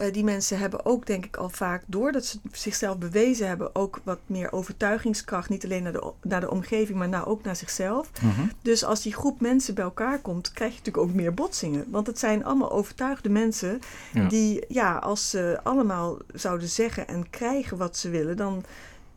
[0.00, 4.00] Uh, die mensen hebben ook, denk ik, al vaak doordat ze zichzelf bewezen hebben, ook
[4.04, 5.48] wat meer overtuigingskracht.
[5.48, 8.10] Niet alleen naar de, naar de omgeving, maar nou ook naar zichzelf.
[8.22, 8.46] Mhm.
[8.62, 11.84] Dus als die groep mensen bij elkaar komt, krijg je natuurlijk ook meer botsingen.
[11.90, 13.80] Want het zijn allemaal overtuigde mensen
[14.12, 14.28] Ja.
[14.28, 18.64] die, ja, als ze allemaal zouden zeggen en krijgen wat ze willen, dan,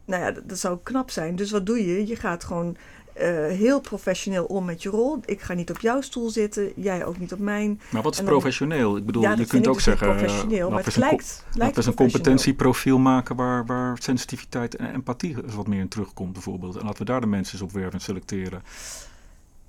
[0.06, 1.36] nou ja, dat zou knap zijn.
[1.36, 2.08] Dus wat doe je?
[2.08, 2.78] Je gaat gewoon
[3.14, 5.20] eh, heel professioneel om met je rol.
[5.26, 7.82] Ik ga niet op jouw stoel zitten, jij ook niet op mijn.
[7.90, 8.98] Maar wat is dan- professioneel?
[8.98, 11.96] Ik bedoel, ja, je kunt ook dus zeggen, professioneel, maar het lijkt, laten we een
[11.96, 16.76] competentieprofiel maken waar, waar sensitiviteit en empathie wat meer in terugkomt bijvoorbeeld.
[16.76, 18.64] En laten we daar de mensen eens op werven en selecteren.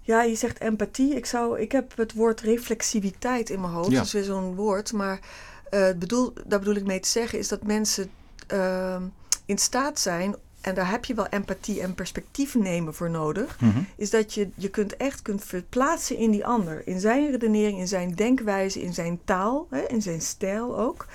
[0.01, 1.15] Ja, je zegt empathie.
[1.15, 3.91] Ik, zou, ik heb het woord reflexiviteit in mijn hoofd.
[3.91, 3.97] Ja.
[3.97, 4.93] Dat is weer zo'n woord.
[4.93, 5.21] Maar
[5.71, 8.11] eh, bedoel, daar bedoel ik mee te zeggen is dat mensen
[8.47, 9.03] ehm,
[9.47, 13.79] in staat zijn, en daar heb je wel empathie en perspectief nemen voor nodig, Mhm.
[13.97, 16.83] is dat je je kunt echt kunt verplaatsen in die ander.
[16.87, 21.07] In zijn redenering, in zijn denkwijze, in zijn taal, hè, in zijn stijl ook.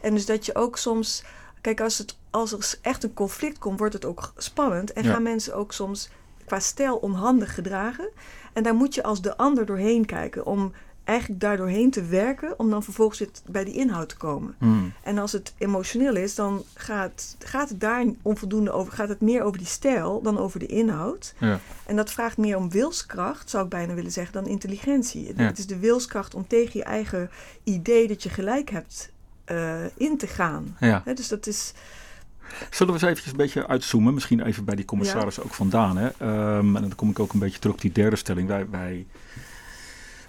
[0.00, 1.24] En dus dat je ook soms...
[1.60, 4.92] Kijk, als, het, als er echt een conflict komt, wordt het ook spannend.
[4.92, 5.12] En Ja.
[5.12, 6.08] gaan mensen ook soms
[6.44, 8.08] qua stijl onhandig gedragen.
[8.52, 10.46] En daar moet je als de ander doorheen kijken.
[10.46, 10.72] Om
[11.06, 12.58] eigenlijk daar doorheen te werken.
[12.58, 14.54] Om dan vervolgens bij die inhoud te komen.
[14.58, 14.84] Mhm.
[15.02, 18.92] En als het emotioneel is, dan gaat, gaat het daar onvoldoende over.
[18.92, 21.34] Gaat het meer over die stijl dan over de inhoud.
[21.38, 21.60] Ja.
[21.86, 25.32] En dat vraagt meer om wilskracht, zou ik bijna willen zeggen, dan intelligentie.
[25.36, 25.42] Ja.
[25.42, 27.30] Het is de wilskracht om tegen je eigen
[27.64, 29.10] idee dat je gelijk hebt
[29.44, 30.76] eh, in te gaan.
[30.80, 31.02] Ja.
[31.14, 31.72] Dus dat is.
[32.70, 34.14] Zullen we eens eventjes een beetje uitzoomen?
[34.14, 35.96] Misschien even bij die commissaris ook vandaan.
[35.96, 36.08] Hè?
[36.18, 38.48] Ehm, en dan kom ik ook een beetje terug op die derde stelling.
[38.48, 39.06] Wij, wij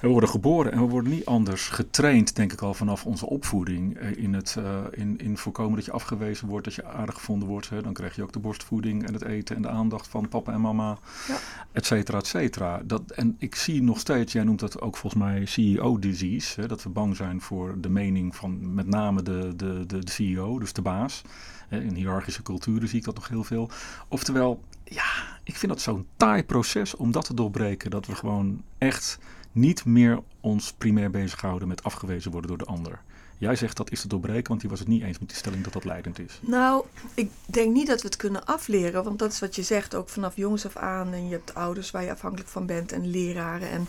[0.01, 3.97] we worden geboren en we worden niet anders getraind, denk ik al, vanaf onze opvoeding.
[3.97, 7.47] eh, In het eh, in, in voorkomen dat je afgewezen wordt, dat je aardig gevonden
[7.47, 7.69] wordt.
[7.69, 7.81] Hè?
[7.81, 10.61] Dan krijg je ook de borstvoeding en het eten en de aandacht van papa en
[10.61, 11.37] mama, Ja.
[11.71, 12.81] et cetera, et cetera.
[12.85, 16.61] Dat, en ik zie nog steeds, jij noemt dat ook volgens mij CEO-disease.
[16.61, 20.11] hè, Dat we bang zijn voor de mening van met name de, de, de, de
[20.11, 21.21] CEO, dus de baas.
[21.67, 23.69] Hè, In hiërarchische culturen zie ik dat nog heel veel.
[24.07, 25.05] Oftewel, ja,
[25.43, 27.89] ik vind dat zo'n taai proces om dat te doorbreken.
[27.91, 29.19] Dat we gewoon echt
[29.51, 33.01] niet meer ons primair bezighouden met afgewezen worden door de ander.
[33.39, 35.63] Jij zegt dat is te doorbreken, want die was het niet eens met die stelling
[35.63, 36.39] dat dat leidend is.
[36.41, 39.95] Nou, ik denk niet dat we het kunnen afleren, want dat is wat je zegt
[39.95, 41.13] ook vanaf jongs af aan.
[41.13, 43.69] En je hebt ouders waar je afhankelijk van bent en leraren.
[43.69, 43.87] En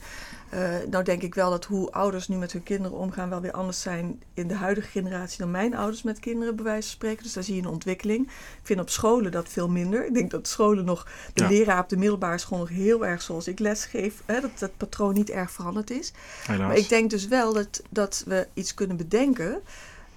[0.50, 3.52] eh, nou denk ik wel dat hoe ouders nu met hun kinderen omgaan wel weer
[3.52, 7.22] anders zijn in de huidige generatie dan mijn ouders met kinderen bij wijze van spreken.
[7.22, 8.26] Dus daar zie je een ontwikkeling.
[8.26, 10.06] Ik vind op scholen dat veel minder.
[10.06, 11.48] Ik denk dat scholen nog, de Ja.
[11.48, 15.14] leraar op de middelbare school nog heel erg zoals ik lesgeef, hè, dat dat patroon
[15.14, 16.12] niet erg veranderd is.
[16.46, 16.66] Helaas.
[16.68, 19.60] Maar ik denk dus wel dat, dat we iets kunnen bedenken.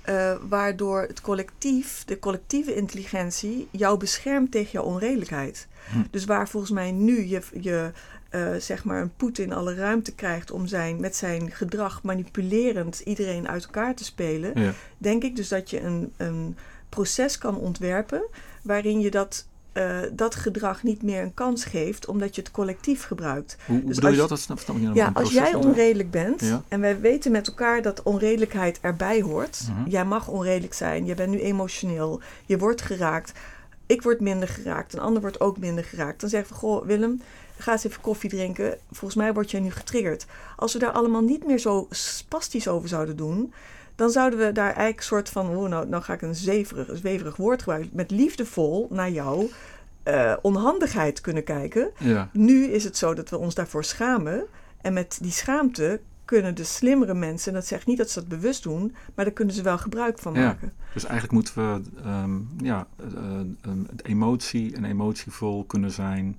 [0.02, 5.68] eh, waardoor het collectief, de collectieve intelligentie, jou beschermt tegen jouw onredelijkheid.
[5.92, 5.98] Hm.
[6.12, 7.92] Dus waar volgens mij nu je, je
[8.32, 13.48] eh, zeg maar een Poetin alle ruimte krijgt om zijn, met zijn gedrag manipulerend iedereen
[13.48, 14.74] uit elkaar te spelen, ja.
[14.98, 16.58] denk ik dus dat je een, een
[16.90, 18.22] proces kan ontwerpen
[18.62, 23.04] waarin je dat, eh, dat gedrag niet meer een kans geeft, omdat je het collectief
[23.04, 23.58] gebruikt.
[23.66, 24.38] Hoe, hoe Dus bedoel je als dat?
[24.38, 26.64] Dat snap, snap ik niet Ja, als jij onredelijk bent Ja.
[26.68, 29.62] en wij weten met elkaar dat onredelijkheid erbij hoort.
[29.70, 29.90] Mhm.
[29.90, 33.32] Jij mag onredelijk zijn, je bent nu emotioneel, je wordt geraakt.
[33.86, 36.22] Ik word minder geraakt, een ander wordt ook minder geraakt.
[36.22, 37.22] Dan zeggen we, goh Willem,
[37.62, 38.78] ga eens even koffie drinken.
[38.92, 40.26] Volgens mij word jij nu getriggerd.
[40.56, 43.54] Als we daar allemaal niet meer zo spastisch over zouden doen...
[43.96, 45.50] dan zouden we daar eigenlijk een soort van...
[45.56, 47.90] Oh, nou, nou ga ik een zweverig, een zweverig woord gebruiken...
[47.94, 49.50] met liefdevol naar jouw
[50.04, 51.92] eh, onhandigheid kunnen kijken...
[51.98, 52.30] Ja.
[52.34, 54.44] Nu is het zo dat we ons daarvoor schamen.
[54.82, 58.28] En met die schaamte kunnen de slimmere mensen, en dat zegt niet dat ze dat
[58.28, 60.42] bewust doen, maar daar kunnen ze wel gebruik van Ja.
[60.42, 60.74] maken.
[60.94, 63.72] Dus eigenlijk moeten we ehm, ja, eh,
[64.04, 66.38] emotie en emotievol kunnen zijn,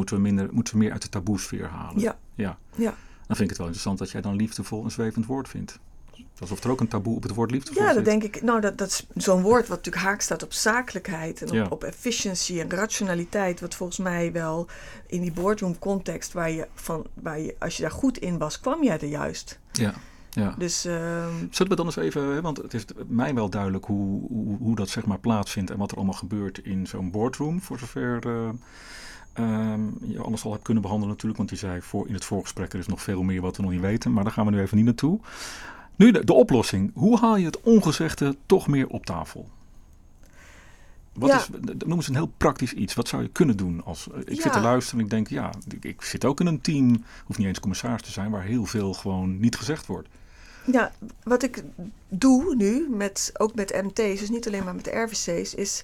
[0.00, 2.00] Moeten we, minder, moeten we meer uit de taboesfeer halen?
[2.00, 2.16] Ja.
[2.34, 2.58] ja.
[2.74, 2.94] ja.
[3.26, 5.78] Dan vind ik het wel interessant dat jij dan liefdevol een zwevend woord vindt.
[6.38, 7.96] Alsof er ook een taboe op het woord liefdevol Ja, zit.
[7.96, 8.42] dat denk ik.
[8.42, 11.66] Nou, dat, dat is zo'n woord wat natuurlijk haak staat op zakelijkheid en op, Ja.
[11.70, 13.60] op efficiëncy en rationaliteit.
[13.60, 14.66] Wat volgens mij wel
[15.06, 18.60] in die boardroom context, waar je van, waar je, als je daar goed in was,
[18.60, 19.58] kwam jij er juist.
[19.72, 19.94] Ja,
[20.30, 20.54] ja.
[20.58, 24.56] Dus ehm, Zullen we dan eens even, want het is mij wel duidelijk hoe, hoe,
[24.58, 28.26] hoe dat zeg maar plaatsvindt en wat er allemaal gebeurt in zo'n boardroom, voor zover
[28.26, 28.48] eh,
[29.32, 32.72] ehm, je alles al hebt kunnen behandelen natuurlijk, want je zei voor, in het voorgesprek
[32.72, 34.60] er is nog veel meer wat we nog niet weten, maar daar gaan we nu
[34.60, 35.18] even niet naartoe.
[35.96, 36.90] Nu de, de oplossing.
[36.94, 39.48] Hoe haal je het ongezegde toch meer op tafel?
[41.12, 41.36] Wat Ja.
[41.36, 41.48] is,
[41.86, 42.94] noem eens een heel praktisch iets.
[42.94, 43.84] Wat zou je kunnen doen?
[43.84, 46.60] Als, ik zit te luisteren en ik denk, ja, ik, ik zit ook in een
[46.60, 50.08] team, hoeft niet eens commissaris te zijn, waar heel veel gewoon niet gezegd wordt.
[50.72, 51.62] ja, wat ik
[52.08, 55.82] doe nu, met, ook met MT's, dus niet alleen maar met de RVC's, is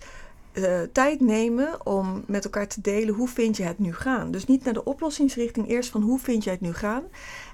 [0.57, 4.31] eh, tijd nemen om met elkaar te delen hoe vind je het nu gaan.
[4.31, 7.03] Dus niet naar de oplossingsrichting, eerst van hoe vind je het nu gaan.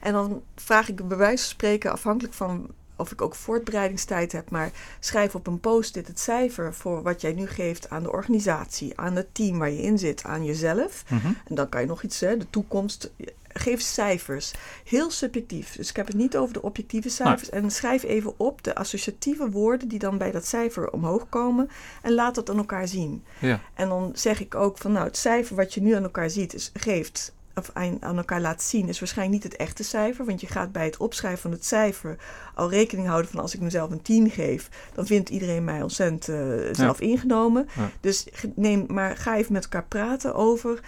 [0.01, 4.51] En dan vraag ik bij wijze van spreken, afhankelijk van of ik ook voortbereidingstijd heb,
[4.51, 8.99] maar schrijf op een post-it het cijfer voor wat jij nu geeft aan de organisatie,
[8.99, 11.05] aan het team waar je in zit, aan jezelf.
[11.49, 13.11] En dan kan je nog iets, hè, de toekomst.
[13.53, 14.53] Geef cijfers.
[14.85, 15.77] Heel subjectief.
[15.77, 17.51] Dus ik heb het niet over de objectieve cijfers.
[17.51, 21.69] En schrijf even op de associatieve woorden die dan bij dat cijfer omhoog komen.
[22.03, 23.25] En laat dat aan elkaar zien.
[23.39, 23.61] Ja.
[23.75, 26.55] En dan zeg ik ook van nou, het cijfer wat je nu aan elkaar ziet,
[26.55, 27.35] is, geeft.
[27.55, 30.25] Of aan, elkaar laat zien, is waarschijnlijk niet het echte cijfer.
[30.25, 32.17] Want je gaat bij het opschrijven van het cijfer
[32.55, 36.29] al rekening houden van als ik mezelf een 10 geef, dan vindt iedereen mij ontzettend
[36.29, 37.69] eh, zelf ingenomen.
[37.77, 37.91] Ja.
[38.01, 40.81] Dus neem, maar ga even met elkaar praten over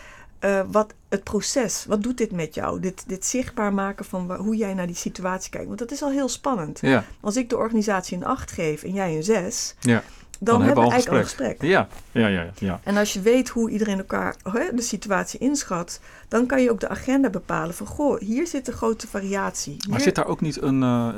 [0.45, 2.81] eh, wat het proces, wat doet dit met jou?
[2.81, 5.67] Dit, dit zichtbaar maken van hoe jij naar die situatie kijkt.
[5.67, 6.81] Want dat is al heel spannend.
[6.81, 10.03] Ja, Als ik de organisatie een 8 geef en jij een 6, ja.
[10.39, 11.63] dan, hebben hebben we eigenlijk al een gesprek.
[11.63, 12.81] Ja, ja, ja, ja.
[12.83, 16.81] En als je weet hoe iedereen elkaar hè, de situatie inschat, dan kan je ook
[16.81, 19.77] de agenda bepalen van goh, hier zit een grote variatie.
[19.89, 21.09] Maar zit daar ook niet een, eh,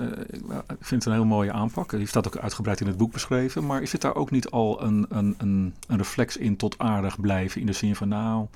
[0.68, 3.66] ik vind het een heel mooie aanpak, die staat ook uitgebreid in het boek beschreven,
[3.66, 7.60] maar zit daar ook niet al een, een, een, een reflex in tot aardig blijven
[7.60, 8.46] in de zin van nou,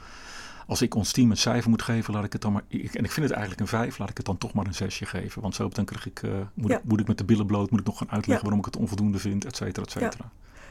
[0.71, 3.05] als ik ons team een cijfer moet geven, laat ik het dan maar, ik, en
[3.05, 5.43] ik vind het eigenlijk een vijf, laat ik het dan toch maar een zesje geven,
[5.43, 6.77] want zo dan krijg ik, eh, moet, Ja.
[6.77, 8.43] ik, moet ik met de billen bloot, moet ik nog gaan uitleggen Ja.
[8.43, 10.31] waarom ik het onvoldoende vind, et cetera, et cetera.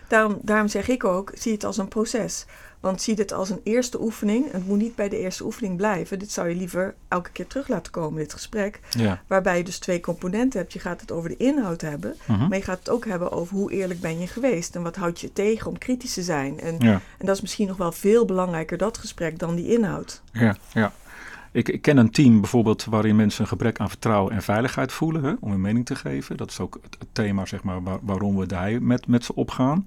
[0.09, 2.45] Daarom, daarom zeg ik ook, zie het als een proces.
[2.79, 4.51] Want zie dit als een eerste oefening.
[4.51, 6.19] Het moet niet bij de eerste oefening blijven.
[6.19, 8.79] Dit zou je liever elke keer terug laten komen, dit gesprek.
[8.89, 9.21] Ja.
[9.27, 10.73] Waarbij je dus twee componenten hebt.
[10.73, 12.15] Je gaat het over de inhoud hebben.
[12.25, 12.47] Mhm.
[12.47, 14.75] Maar je gaat het ook hebben over hoe eerlijk ben je geweest.
[14.75, 16.59] En wat houdt je tegen om kritisch te zijn.
[16.59, 17.01] En, Ja.
[17.17, 20.21] en dat is misschien nog wel veel belangrijker, dat gesprek, dan die inhoud.
[20.31, 20.93] Ja, ja.
[21.51, 25.23] Ik, ik ken een team bijvoorbeeld waarin mensen een gebrek aan vertrouwen en veiligheid voelen
[25.23, 26.37] hè, om hun mening te geven.
[26.37, 29.35] Dat is ook het, het thema zeg maar, waar- waarom we daar met, met ze
[29.35, 29.85] opgaan.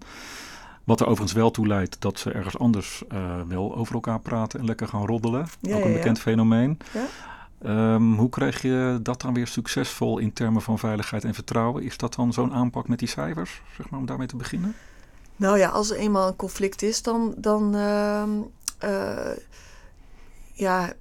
[0.85, 4.61] Wat er overigens wel toe leidt dat ze ergens anders eh, wel over elkaar praten
[4.61, 5.46] en lekker gaan roddelen.
[5.61, 5.96] Ja, ook een ja.
[5.96, 6.79] bekend fenomeen.
[6.92, 7.05] Ja?
[7.62, 11.83] Ehm, hoe krijg je dat dan weer succesvol in termen van veiligheid en vertrouwen?
[11.83, 14.75] Is dat dan zo'n aanpak met die cijfers, zeg maar, om daarmee te beginnen?
[15.37, 17.35] Nou ja, als er eenmaal een conflict is, dan.
[17.37, 18.31] dan ehm,
[18.79, 19.37] eh,
[20.53, 20.92] ja,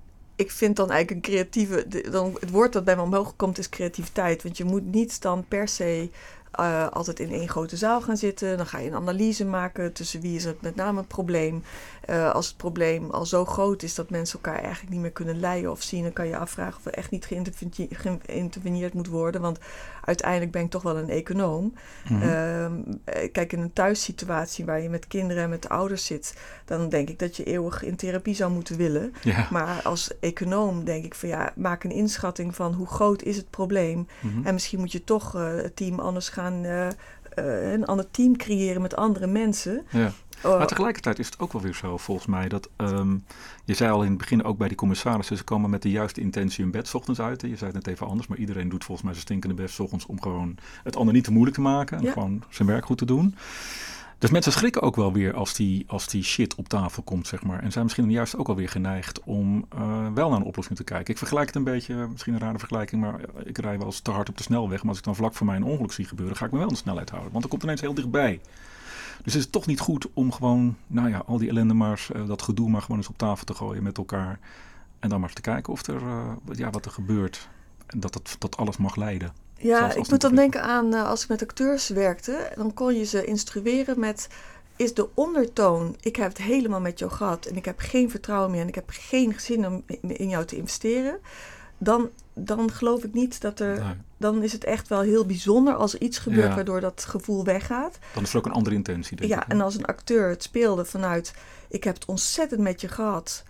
[0.41, 1.87] ik vind dan eigenlijk een creatieve.
[2.11, 4.43] Dan, het woord dat bij me omhoog komt is creativiteit.
[4.43, 6.09] Want je moet niet dan per se.
[6.51, 8.57] eh, altijd in één grote zaal gaan zitten.
[8.57, 11.63] Dan ga je een analyse maken tussen wie is het met name een probleem.
[12.05, 15.39] Eh, als het probleem al zo groot is dat mensen elkaar eigenlijk niet meer kunnen
[15.39, 17.87] leiden of zien, dan kan je afvragen of er echt niet geïntervene-
[18.25, 19.41] geïnterveneerd moet worden.
[19.41, 19.59] Want
[20.01, 21.73] uiteindelijk ben ik toch wel een econoom.
[22.09, 22.21] Mhm.
[22.21, 26.33] Ehm, eh, kijk, in een thuissituatie waar je met kinderen en met ouders zit,
[26.65, 29.13] dan denk ik dat je eeuwig in therapie zou moeten willen.
[29.23, 29.47] ja.
[29.51, 33.49] Maar als econoom denk ik van ja, maak een inschatting van hoe groot is het
[33.49, 34.07] probleem.
[34.19, 34.45] Mhm.
[34.47, 36.87] En misschien moet je toch eh, het team anders gaan, eh,
[37.71, 39.85] een ander team creëren met andere mensen.
[39.89, 40.11] ja.
[40.43, 43.15] Oh, Maar tegelijkertijd is het ook wel weer zo, volgens mij, dat ehm,
[43.65, 46.21] je zei al in het begin ook bij die commissarissen, ze komen met de juiste
[46.21, 47.41] intentie hun bed 's ochtends uit.
[47.41, 47.47] hè.
[47.47, 49.79] Je zei het net even anders, maar iedereen doet volgens mij zijn stinkende best 's
[49.79, 52.11] ochtends om gewoon het ander niet te moeilijk te maken en Ja.
[52.11, 53.35] gewoon zijn werk goed te doen.
[54.17, 57.43] Dus mensen schrikken ook wel weer als die, als die shit op tafel komt, zeg
[57.43, 57.59] maar.
[57.63, 61.11] En zijn misschien juist ook alweer geneigd om eh, wel naar een oplossing te kijken.
[61.11, 64.11] Ik vergelijk het een beetje, misschien een rare vergelijking, maar ik rij wel eens te
[64.11, 64.79] hard op de snelweg.
[64.79, 66.69] Maar als ik dan vlak voor mij een ongeluk zie gebeuren, ga ik me wel
[66.69, 67.31] een snelheid houden.
[67.31, 68.39] Want dan komt ineens heel dichtbij.
[69.23, 72.27] Dus is het toch niet goed om gewoon, nou ja, al die ellende maar, eh,
[72.27, 74.39] dat gedoe maar gewoon eens op tafel te gooien met elkaar.
[74.99, 77.49] En dan maar eens te kijken of er, eh, wat- ja, wat er gebeurt.
[77.87, 79.33] En dat, dat, dat alles mag leiden.
[79.57, 83.05] Ja, ik moet dan denken aan eh, als ik met acteurs werkte, dan kon je
[83.05, 84.27] ze instrueren met
[84.75, 88.51] is de ondertoon, ik heb het helemaal met jou gehad en ik heb geen vertrouwen
[88.51, 91.19] meer en ik heb geen zin om in jou te investeren,
[91.77, 92.09] dan,
[92.43, 95.93] dan geloof ik niet dat er, Nee, dan is het echt wel heel bijzonder als
[95.93, 96.55] er iets gebeurt Ja.
[96.55, 97.99] waardoor dat gevoel weggaat.
[98.13, 99.47] dan is er ook een andere intentie, denk Ja, ik.
[99.51, 101.33] en als een acteur het speelde vanuit
[101.69, 103.43] ik heb het ontzettend met je gehad.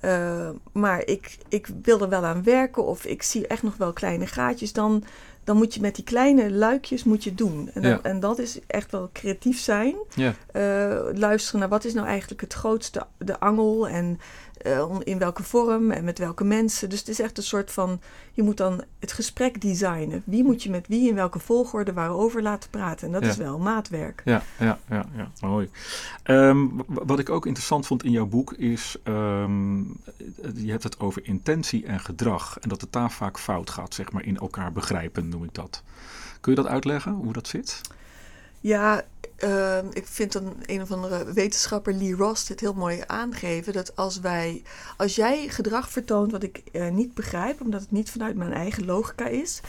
[0.00, 3.92] eh, maar ik, ik wil er wel aan werken of ik zie echt nog wel
[3.92, 5.04] kleine gaatjes, dan,
[5.44, 7.70] dan moet je met die kleine luikjes moet je doen.
[7.74, 8.00] En, dan- Ja.
[8.02, 9.94] en dat is echt wel creatief zijn.
[10.14, 10.34] Ja.
[10.52, 14.18] Eh, luisteren naar wat is nou eigenlijk het grootste, de angel en
[14.62, 16.88] eh, in welke vorm en met welke mensen.
[16.90, 18.00] Dus het is echt een soort van,
[18.32, 20.22] je moet dan het gesprek designen.
[20.26, 23.06] Wie moet je met wie in welke volgorde waarover laten praten.
[23.06, 23.28] En dat Ja.
[23.28, 24.22] is wel maatwerk.
[24.24, 25.70] Ja, ja, ja, ja, mooi.
[26.22, 29.78] Ehm, wat ik ook interessant vond in jouw boek is, ehm,
[30.54, 32.58] je hebt het over intentie en gedrag.
[32.58, 35.82] En dat het daar vaak fout gaat, zeg maar, in elkaar begrijpen, noem ik dat.
[36.40, 37.80] Kun je dat uitleggen, hoe dat zit?
[38.60, 39.02] Ja,
[39.38, 43.72] ehm, ik vind dan een of andere wetenschapper, Lee Ross, dit heel mooi aangeven.
[43.72, 44.62] Dat als wij,
[44.96, 48.84] als jij gedrag vertoont wat ik eh, niet begrijp, omdat het niet vanuit mijn eigen
[48.84, 49.60] logica is,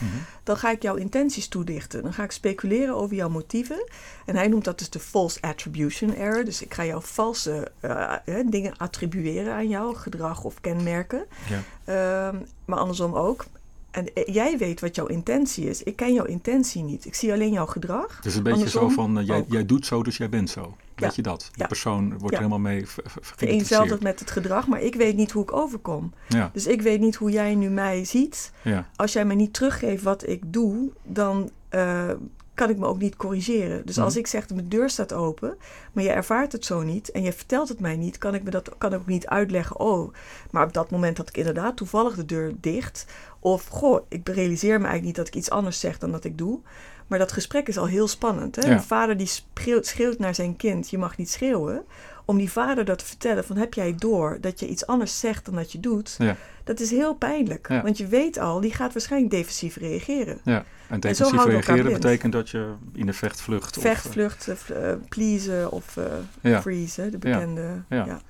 [0.42, 2.02] dan ga ik jouw intenties toedichten.
[2.02, 3.88] Dan ga ik speculeren over jouw motieven.
[4.26, 6.44] En hij noemt dat dus de false attribution error.
[6.44, 11.24] Dus ik ga jouw valse eh, eh, dingen attribueren aan jou, gedrag of kenmerken.
[11.48, 11.62] Ja.
[11.84, 13.44] Ehm, maar andersom ook.
[13.90, 15.82] En eh, jij weet wat jouw intentie is.
[15.82, 17.04] Ik ken jouw intentie niet.
[17.04, 18.16] Ik zie alleen jouw gedrag.
[18.16, 20.50] Het is een beetje Andersom zo van, eh, jij, jij doet zo, dus jij bent
[20.50, 20.76] zo.
[20.94, 21.40] Weet je dat?
[21.52, 21.66] De Ja.
[21.66, 22.30] persoon wordt Ja.
[22.30, 24.02] er helemaal mee ver- ver- vereenzelvigd geïdentificeerd.
[24.02, 26.12] met het gedrag, maar ik weet niet hoe ik overkom.
[26.52, 28.52] Dus ik weet niet hoe jij nu mij ziet.
[28.96, 32.10] Als jij me niet teruggeeft wat ik doe, dan eh,
[32.54, 33.86] kan ik me ook niet corrigeren.
[33.86, 34.18] Dus als Mhm.
[34.20, 35.56] ik zeg dat mijn deur staat open,
[35.92, 38.50] maar je ervaart het zo niet en je vertelt het mij niet, kan ik me
[38.50, 39.78] dat kan ik ook niet uitleggen.
[39.80, 40.12] Oh,
[40.50, 43.06] maar op dat moment had ik inderdaad toevallig de deur dicht.
[43.40, 46.38] Of goh, ik realiseer me eigenlijk niet dat ik iets anders zeg dan dat ik
[46.38, 46.60] doe.
[47.06, 48.56] Maar dat gesprek is al heel spannend.
[48.56, 48.68] Hè?
[48.68, 48.74] Ja.
[48.74, 51.84] Een vader die schreeuwt, schreeuwt naar zijn kind, je mag niet schreeuwen.
[52.24, 55.44] Om die vader dat te vertellen van heb jij door dat je iets anders zegt
[55.44, 56.14] dan dat je doet.
[56.18, 57.68] ja, Dat is heel pijnlijk.
[57.68, 57.82] Ja.
[57.82, 60.38] Want je weet al, die gaat waarschijnlijk defensief reageren.
[60.44, 60.64] ja.
[60.88, 63.76] En defensief reageren betekent dat je in de vecht vlucht.
[63.76, 65.96] of, eh, Vechtvlucht, eh, eh, pleasen of
[66.42, 67.82] freeze, hè, de bekende.
[67.88, 68.20] Ja.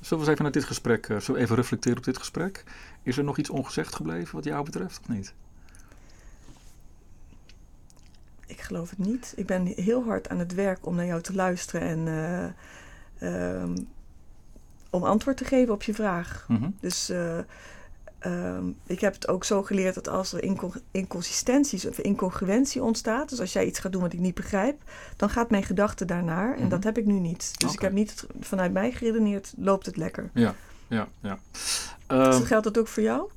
[0.00, 2.64] Zullen we eens even naar dit gesprek, eh, zullen we even reflecteren op dit gesprek?
[3.02, 5.34] Is er nog iets ongezegd gebleven wat jou betreft of niet?
[8.46, 9.32] Ik geloof het niet.
[9.36, 12.08] Ik ben heel hard aan het werk om naar jou te luisteren en
[13.18, 13.76] eh, ehm,
[14.90, 16.44] om antwoord te geven op je vraag.
[16.48, 16.70] Mhm.
[16.80, 17.12] Dus
[18.20, 22.82] eh, ehm, ik heb het ook zo geleerd dat als er inco- inconsistenties of incongruentie
[22.82, 24.82] ontstaat, dus als jij iets gaat doen wat ik niet begrijp,
[25.16, 26.68] dan gaat mijn gedachte daarnaar en Mhm.
[26.68, 27.52] dat heb ik nu niet.
[27.60, 30.30] Dus ik heb niet vanuit mij geredeneerd, loopt het lekker.
[30.34, 30.54] Ja,
[30.88, 31.38] ja, ja.
[31.52, 33.30] Dus Ehm, geldt dat ook voor jou?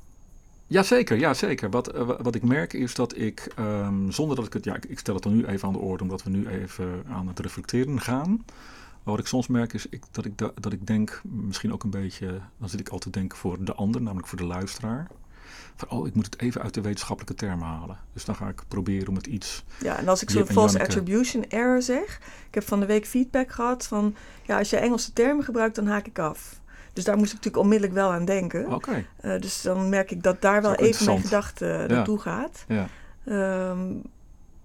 [0.66, 1.70] Jazeker, ja, zeker.
[1.70, 4.74] Wat, eh, wa- wat ik merk is dat ik, ehm, zonder dat ik het, ja,
[4.74, 7.28] ik, ik stel het dan nu even aan de orde, omdat we nu even aan
[7.28, 8.44] het reflecteren gaan.
[9.04, 11.82] Maar wat ik soms merk is ik, dat, ik da- dat ik denk, misschien ook
[11.82, 15.06] een beetje, dan zit ik altijd te denken voor de ander, namelijk voor de luisteraar.
[15.76, 17.98] Van, oh, ik moet het even uit de wetenschappelijke termen halen.
[18.12, 19.64] Dus dan ga ik proberen om het iets.
[19.80, 20.84] Ja, en als ik zo'n false Janneke.
[20.84, 25.12] attribution error zeg, ik heb van de week feedback gehad van, ja, als je Engelse
[25.12, 26.60] termen gebruikt, dan haak ik af.
[26.92, 28.72] Dus daar moest ik natuurlijk onmiddellijk wel aan denken.
[28.72, 31.86] Oké, Eh, dus dan merk ik dat daar wel even mijn gedachte Ja.
[31.94, 32.64] naartoe gaat.
[32.68, 32.86] ja.
[33.24, 33.92] Ehm,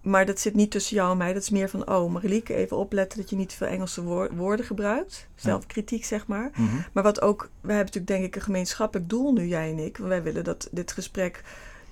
[0.01, 1.33] maar dat zit niet tussen jou en mij.
[1.33, 4.65] Dat is meer van, oh Marilieke, even opletten dat je niet veel Engelse woor- woorden
[4.65, 5.27] gebruikt.
[5.35, 6.49] Zelfkritiek, zeg maar.
[6.55, 6.75] Mhm.
[6.93, 9.97] Maar wat ook, we hebben natuurlijk denk ik een gemeenschappelijk doel nu, jij en ik.
[9.97, 11.43] Want wij willen dat dit gesprek,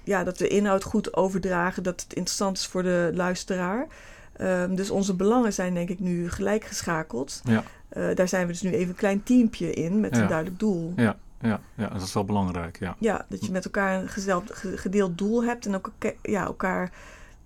[0.04, 3.88] ja, dat we de inhoud goed overdragen, dat het interessant is voor de luisteraar.
[4.34, 7.41] Ehm, dus onze belangen zijn denk ik nu gelijk geschakeld.
[7.43, 7.63] Ja.
[7.89, 10.22] Eh, daar zijn we dus nu even een klein teampje in met Ja.
[10.22, 10.93] een duidelijk doel.
[10.96, 12.96] Ja, ja, ja, dat is wel belangrijk, ja.
[13.00, 14.10] Ja, dat je met elkaar een
[14.78, 15.91] gedeeld doel hebt en ook
[16.22, 16.91] ja, elkaar.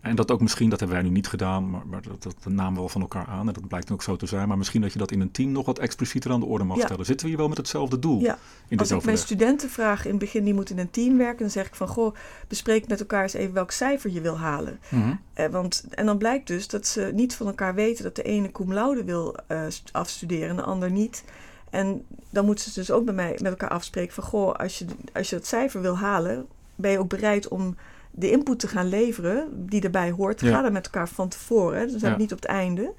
[0.02, 2.74] En dat ook misschien, dat hebben wij nu niet gedaan, maar, maar dat, dat namen
[2.74, 3.48] we wel van elkaar aan.
[3.48, 4.48] En dat blijkt ook zo te zijn.
[4.48, 6.78] Maar misschien dat je dat in een team nog wat explicieter aan de orde mag
[6.78, 6.86] Ja.
[6.86, 7.06] stellen.
[7.06, 8.38] Zitten we hier wel met hetzelfde doel Ja,
[8.68, 11.40] in Als ik mijn studenten vraag in het begin, die moeten in een team werken,
[11.40, 12.16] dan zeg ik van goh,
[12.48, 14.80] bespreek met elkaar eens even welk cijfer je wil halen.
[14.90, 15.14] Mhm.
[15.34, 18.52] Eh, want, en dan blijkt dus dat ze niet van elkaar weten dat de ene
[18.52, 21.24] cum laude wil eh, st- afstuderen en de ander niet.
[21.70, 24.86] En dan moeten ze dus ook bij mij met elkaar afspreken van goh, als je,
[25.14, 27.76] als je dat cijfer wil halen, ben je ook bereid om
[28.12, 30.42] de input te gaan leveren die erbij hoort.
[30.42, 30.50] Ja.
[30.50, 31.84] Ga er met elkaar van tevoren, hè.
[31.86, 32.18] dus dat Ja.
[32.18, 32.94] niet op het einde.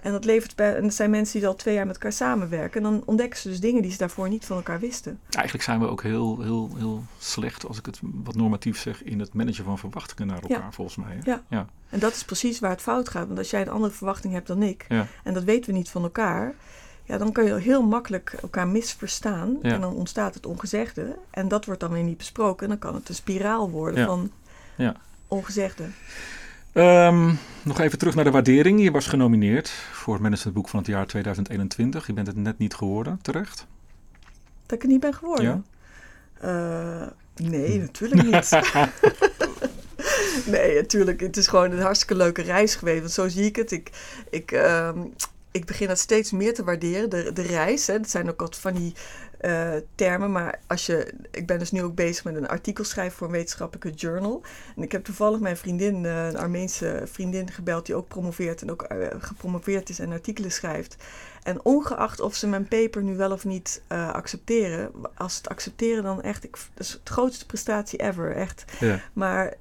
[0.00, 2.84] En dat levert bij, en dat zijn mensen die al twee jaar met elkaar samenwerken.
[2.84, 5.18] En dan ontdekken ze dus dingen die ze daarvoor niet van elkaar wisten.
[5.30, 9.20] Eigenlijk zijn we ook heel, heel, heel slecht, als ik het wat normatief zeg, in
[9.20, 10.72] het managen van verwachtingen naar elkaar, Ja.
[10.72, 11.16] volgens mij.
[11.22, 11.30] Hè?
[11.30, 11.42] Ja.
[11.48, 11.66] Ja.
[11.90, 13.26] En dat is precies waar het fout gaat.
[13.26, 15.06] Want als jij een andere verwachting hebt dan ik, Ja.
[15.24, 16.54] en dat weten we niet van elkaar,
[17.04, 19.62] ja, dan kan je heel makkelijk elkaar misverstaan.
[19.62, 21.16] En dan ontstaat het ongezegde.
[21.30, 22.62] En dat wordt dan weer niet besproken.
[22.62, 24.30] En dan kan het een spiraal worden van
[24.82, 24.96] Ja.
[25.28, 25.84] ongezegde.
[26.72, 28.82] Ehm, nog even terug naar de waardering.
[28.82, 32.06] Je was genomineerd voor het managementboek van het jaar 2021.
[32.06, 33.66] Je bent het net niet geworden, terecht.
[34.66, 35.66] Dat ik het niet ben geworden.
[36.40, 37.06] Eh,
[37.36, 38.50] nee, natuurlijk niet.
[40.54, 41.20] nee, natuurlijk.
[41.20, 43.00] Het is gewoon een hartstikke leuke reis geweest.
[43.00, 43.72] Want zo zie ik het.
[43.72, 43.90] Ik,
[44.30, 44.98] ik, ehm,
[45.50, 47.10] ik begin dat steeds meer te waarderen.
[47.10, 47.86] De, de reis.
[47.86, 47.98] Hè.
[47.98, 48.94] Dat zijn ook wat van die
[49.42, 50.32] eh, termen.
[50.32, 53.32] Maar als je, ik ben dus nu ook bezig met een artikel schrijven voor een
[53.32, 54.42] wetenschappelijke journal.
[54.76, 58.70] En ik heb toevallig mijn vriendin, uh, een Armeense vriendin, gebeld die ook promoveert en
[58.70, 60.96] ook uh, gepromoveerd is en artikelen schrijft.
[61.42, 66.02] En ongeacht of ze mijn paper nu wel of niet accepteren, als ze het accepteren,
[66.02, 68.64] dan echt, ik, dat is de grootste prestatie ever, echt.
[68.80, 69.00] Ja.
[69.12, 69.54] Maar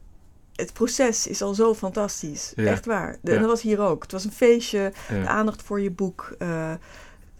[0.55, 2.53] het proces is al zo fantastisch.
[2.55, 3.17] Echt waar.
[3.21, 4.01] De, En dat was hier ook.
[4.01, 6.35] Het was een feestje, de aandacht voor je boek.
[6.39, 6.71] Uh,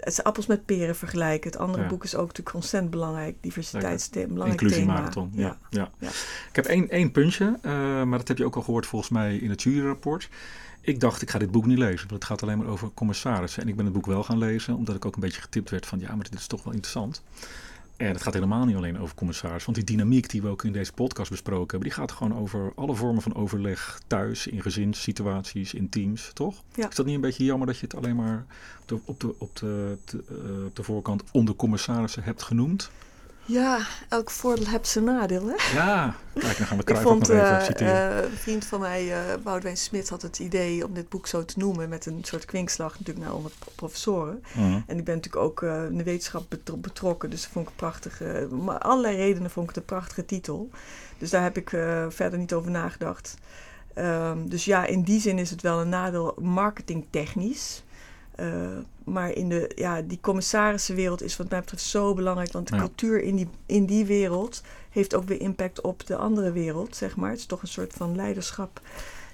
[0.03, 1.51] het is appels met peren vergelijken.
[1.51, 3.35] Het andere boek is ook natuurlijk ontzettend belangrijk.
[3.41, 5.57] Diversiteitsthema, belangrijk Inclusiemarathon, ja.
[5.69, 5.91] Ja.
[5.99, 6.07] ja.
[6.49, 7.71] Ik heb één, één puntje, uh,
[8.03, 10.29] maar dat heb je ook al gehoord volgens mij in het juryrapport.
[10.81, 13.61] Ik dacht, ik ga dit boek niet lezen, want het gaat alleen maar over commissarissen.
[13.61, 15.85] En ik ben het boek wel gaan lezen, omdat ik ook een beetje getipt werd
[15.85, 15.99] van...
[15.99, 17.23] ja, maar dit is toch wel interessant.
[18.01, 19.65] En het gaat helemaal niet alleen over commissaris.
[19.65, 22.71] Want die dynamiek die we ook in deze podcast besproken hebben, die gaat gewoon over
[22.75, 26.63] alle vormen van overleg thuis, in gezinssituaties, in teams, toch?
[26.75, 26.89] Ja.
[26.89, 28.45] Is dat niet een beetje jammer dat je het alleen maar
[28.81, 32.91] op de, op de, op de, uh, op de voorkant onder commissarissen hebt genoemd?
[33.45, 33.79] Ja,
[34.09, 35.77] elk voordeel heeft zijn nadeel, hè?
[35.77, 38.17] Ja, kijk, dan gaan we Cruijff nog even uh, citeren.
[38.17, 41.45] Uh, een vriend van mij, uh, Boudewijn Smit, had het idee om dit boek zo
[41.45, 41.89] te noemen...
[41.89, 44.43] met een soort kwinkslag natuurlijk naar onder professoren.
[44.53, 44.79] Mhm.
[44.87, 48.47] En ik ben natuurlijk ook in de wetenschap betrokken, dus dat vond ik een prachtige...
[48.51, 50.69] maar allerlei redenen vond ik het een prachtige titel.
[51.17, 51.69] Dus daar heb ik
[52.09, 53.37] verder niet over nagedacht.
[53.95, 57.83] Um, dus ja, in die zin is het wel een nadeel marketingtechnisch...
[58.39, 58.67] Uh,
[59.03, 62.51] maar in de, ja, die commissarissenwereld is wat mij betreft zo belangrijk.
[62.51, 62.81] Want de Ja.
[62.81, 67.15] cultuur in die, in die wereld heeft ook weer impact op de andere wereld, zeg
[67.15, 67.29] maar.
[67.29, 68.81] Het is toch een soort van leiderschap.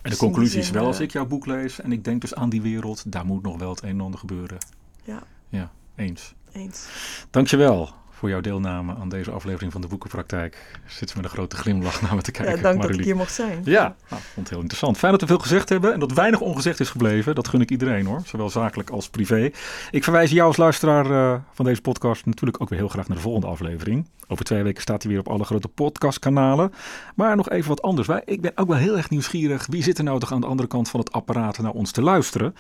[0.01, 2.35] En de conclusie is wel, als eh, ik jouw boek lees en ik denk dus
[2.35, 4.57] aan die wereld, daar moet nog wel het een en ander gebeuren.
[5.03, 6.33] Ja, Ja, eens.
[6.51, 6.87] eens.
[7.29, 10.80] Dankjewel voor jouw deelname aan deze aflevering van de Boekenpraktijk.
[10.86, 12.55] Zit ze met een grote glimlach naar me te kijken.
[12.55, 13.61] ja, dank dat ik hier mocht zijn.
[13.63, 14.97] Ja, nou, ik vond het heel interessant.
[14.97, 17.36] Fijn dat we veel gezegd hebben en dat weinig ongezegd is gebleven.
[17.36, 19.51] Dat gun ik iedereen hoor, zowel zakelijk als privé.
[19.91, 23.18] Ik verwijs jou als luisteraar eh, van deze podcast natuurlijk ook weer heel graag naar
[23.18, 24.07] de volgende aflevering.
[24.28, 26.74] Over twee weken staat hij weer op alle grote podcastkanalen.
[27.15, 28.07] Maar nog even wat anders.
[28.07, 29.65] Wij, ik ben ook wel heel erg nieuwsgierig.
[29.70, 32.01] Wie zit er nou toch aan de andere kant van het apparaat naar ons te
[32.01, 32.55] luisteren?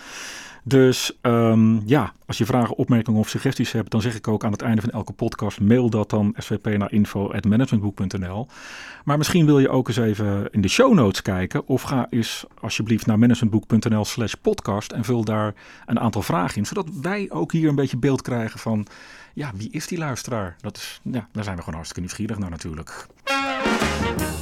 [0.67, 4.51] Dus ehm, ja, als je vragen, opmerkingen of suggesties hebt, dan zeg ik ook aan
[4.51, 8.47] het einde van elke podcast, mail dat dan svp naar info.managementboek.nl.
[9.03, 12.45] Maar misschien wil je ook eens even in de show notes kijken of ga eens
[12.59, 15.53] alsjeblieft naar managementboek.nl slash podcast en vul daar
[15.85, 18.87] een aantal vragen in, zodat wij ook hier een beetje beeld krijgen van,
[19.33, 20.55] ja, wie is die luisteraar?
[20.61, 23.07] Dat is, ja, daar zijn we gewoon hartstikke nieuwsgierig naar natuurlijk.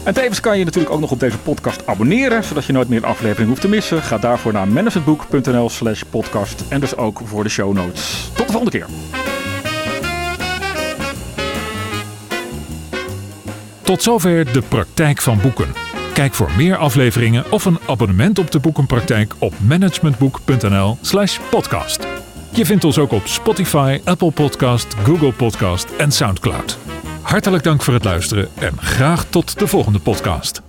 [0.05, 2.97] En tevens kan je natuurlijk ook nog op deze podcast abonneren, zodat je nooit meer
[2.97, 4.01] een aflevering hoeft te missen.
[4.01, 8.31] Ga daarvoor naar managementboek.nl slash podcast en dus ook voor de show notes.
[8.35, 8.87] Tot de volgende keer.
[13.81, 15.67] Tot zover de praktijk van boeken.
[16.13, 22.07] Kijk voor meer afleveringen of een abonnement op de boekenpraktijk op managementboek.nl/slash podcast.
[22.49, 26.77] Je vindt ons ook op Spotify, Apple Podcast, Google Podcast en Soundcloud.
[27.25, 30.61] Hartelijk dank voor het luisteren en graag tot de volgende podcast.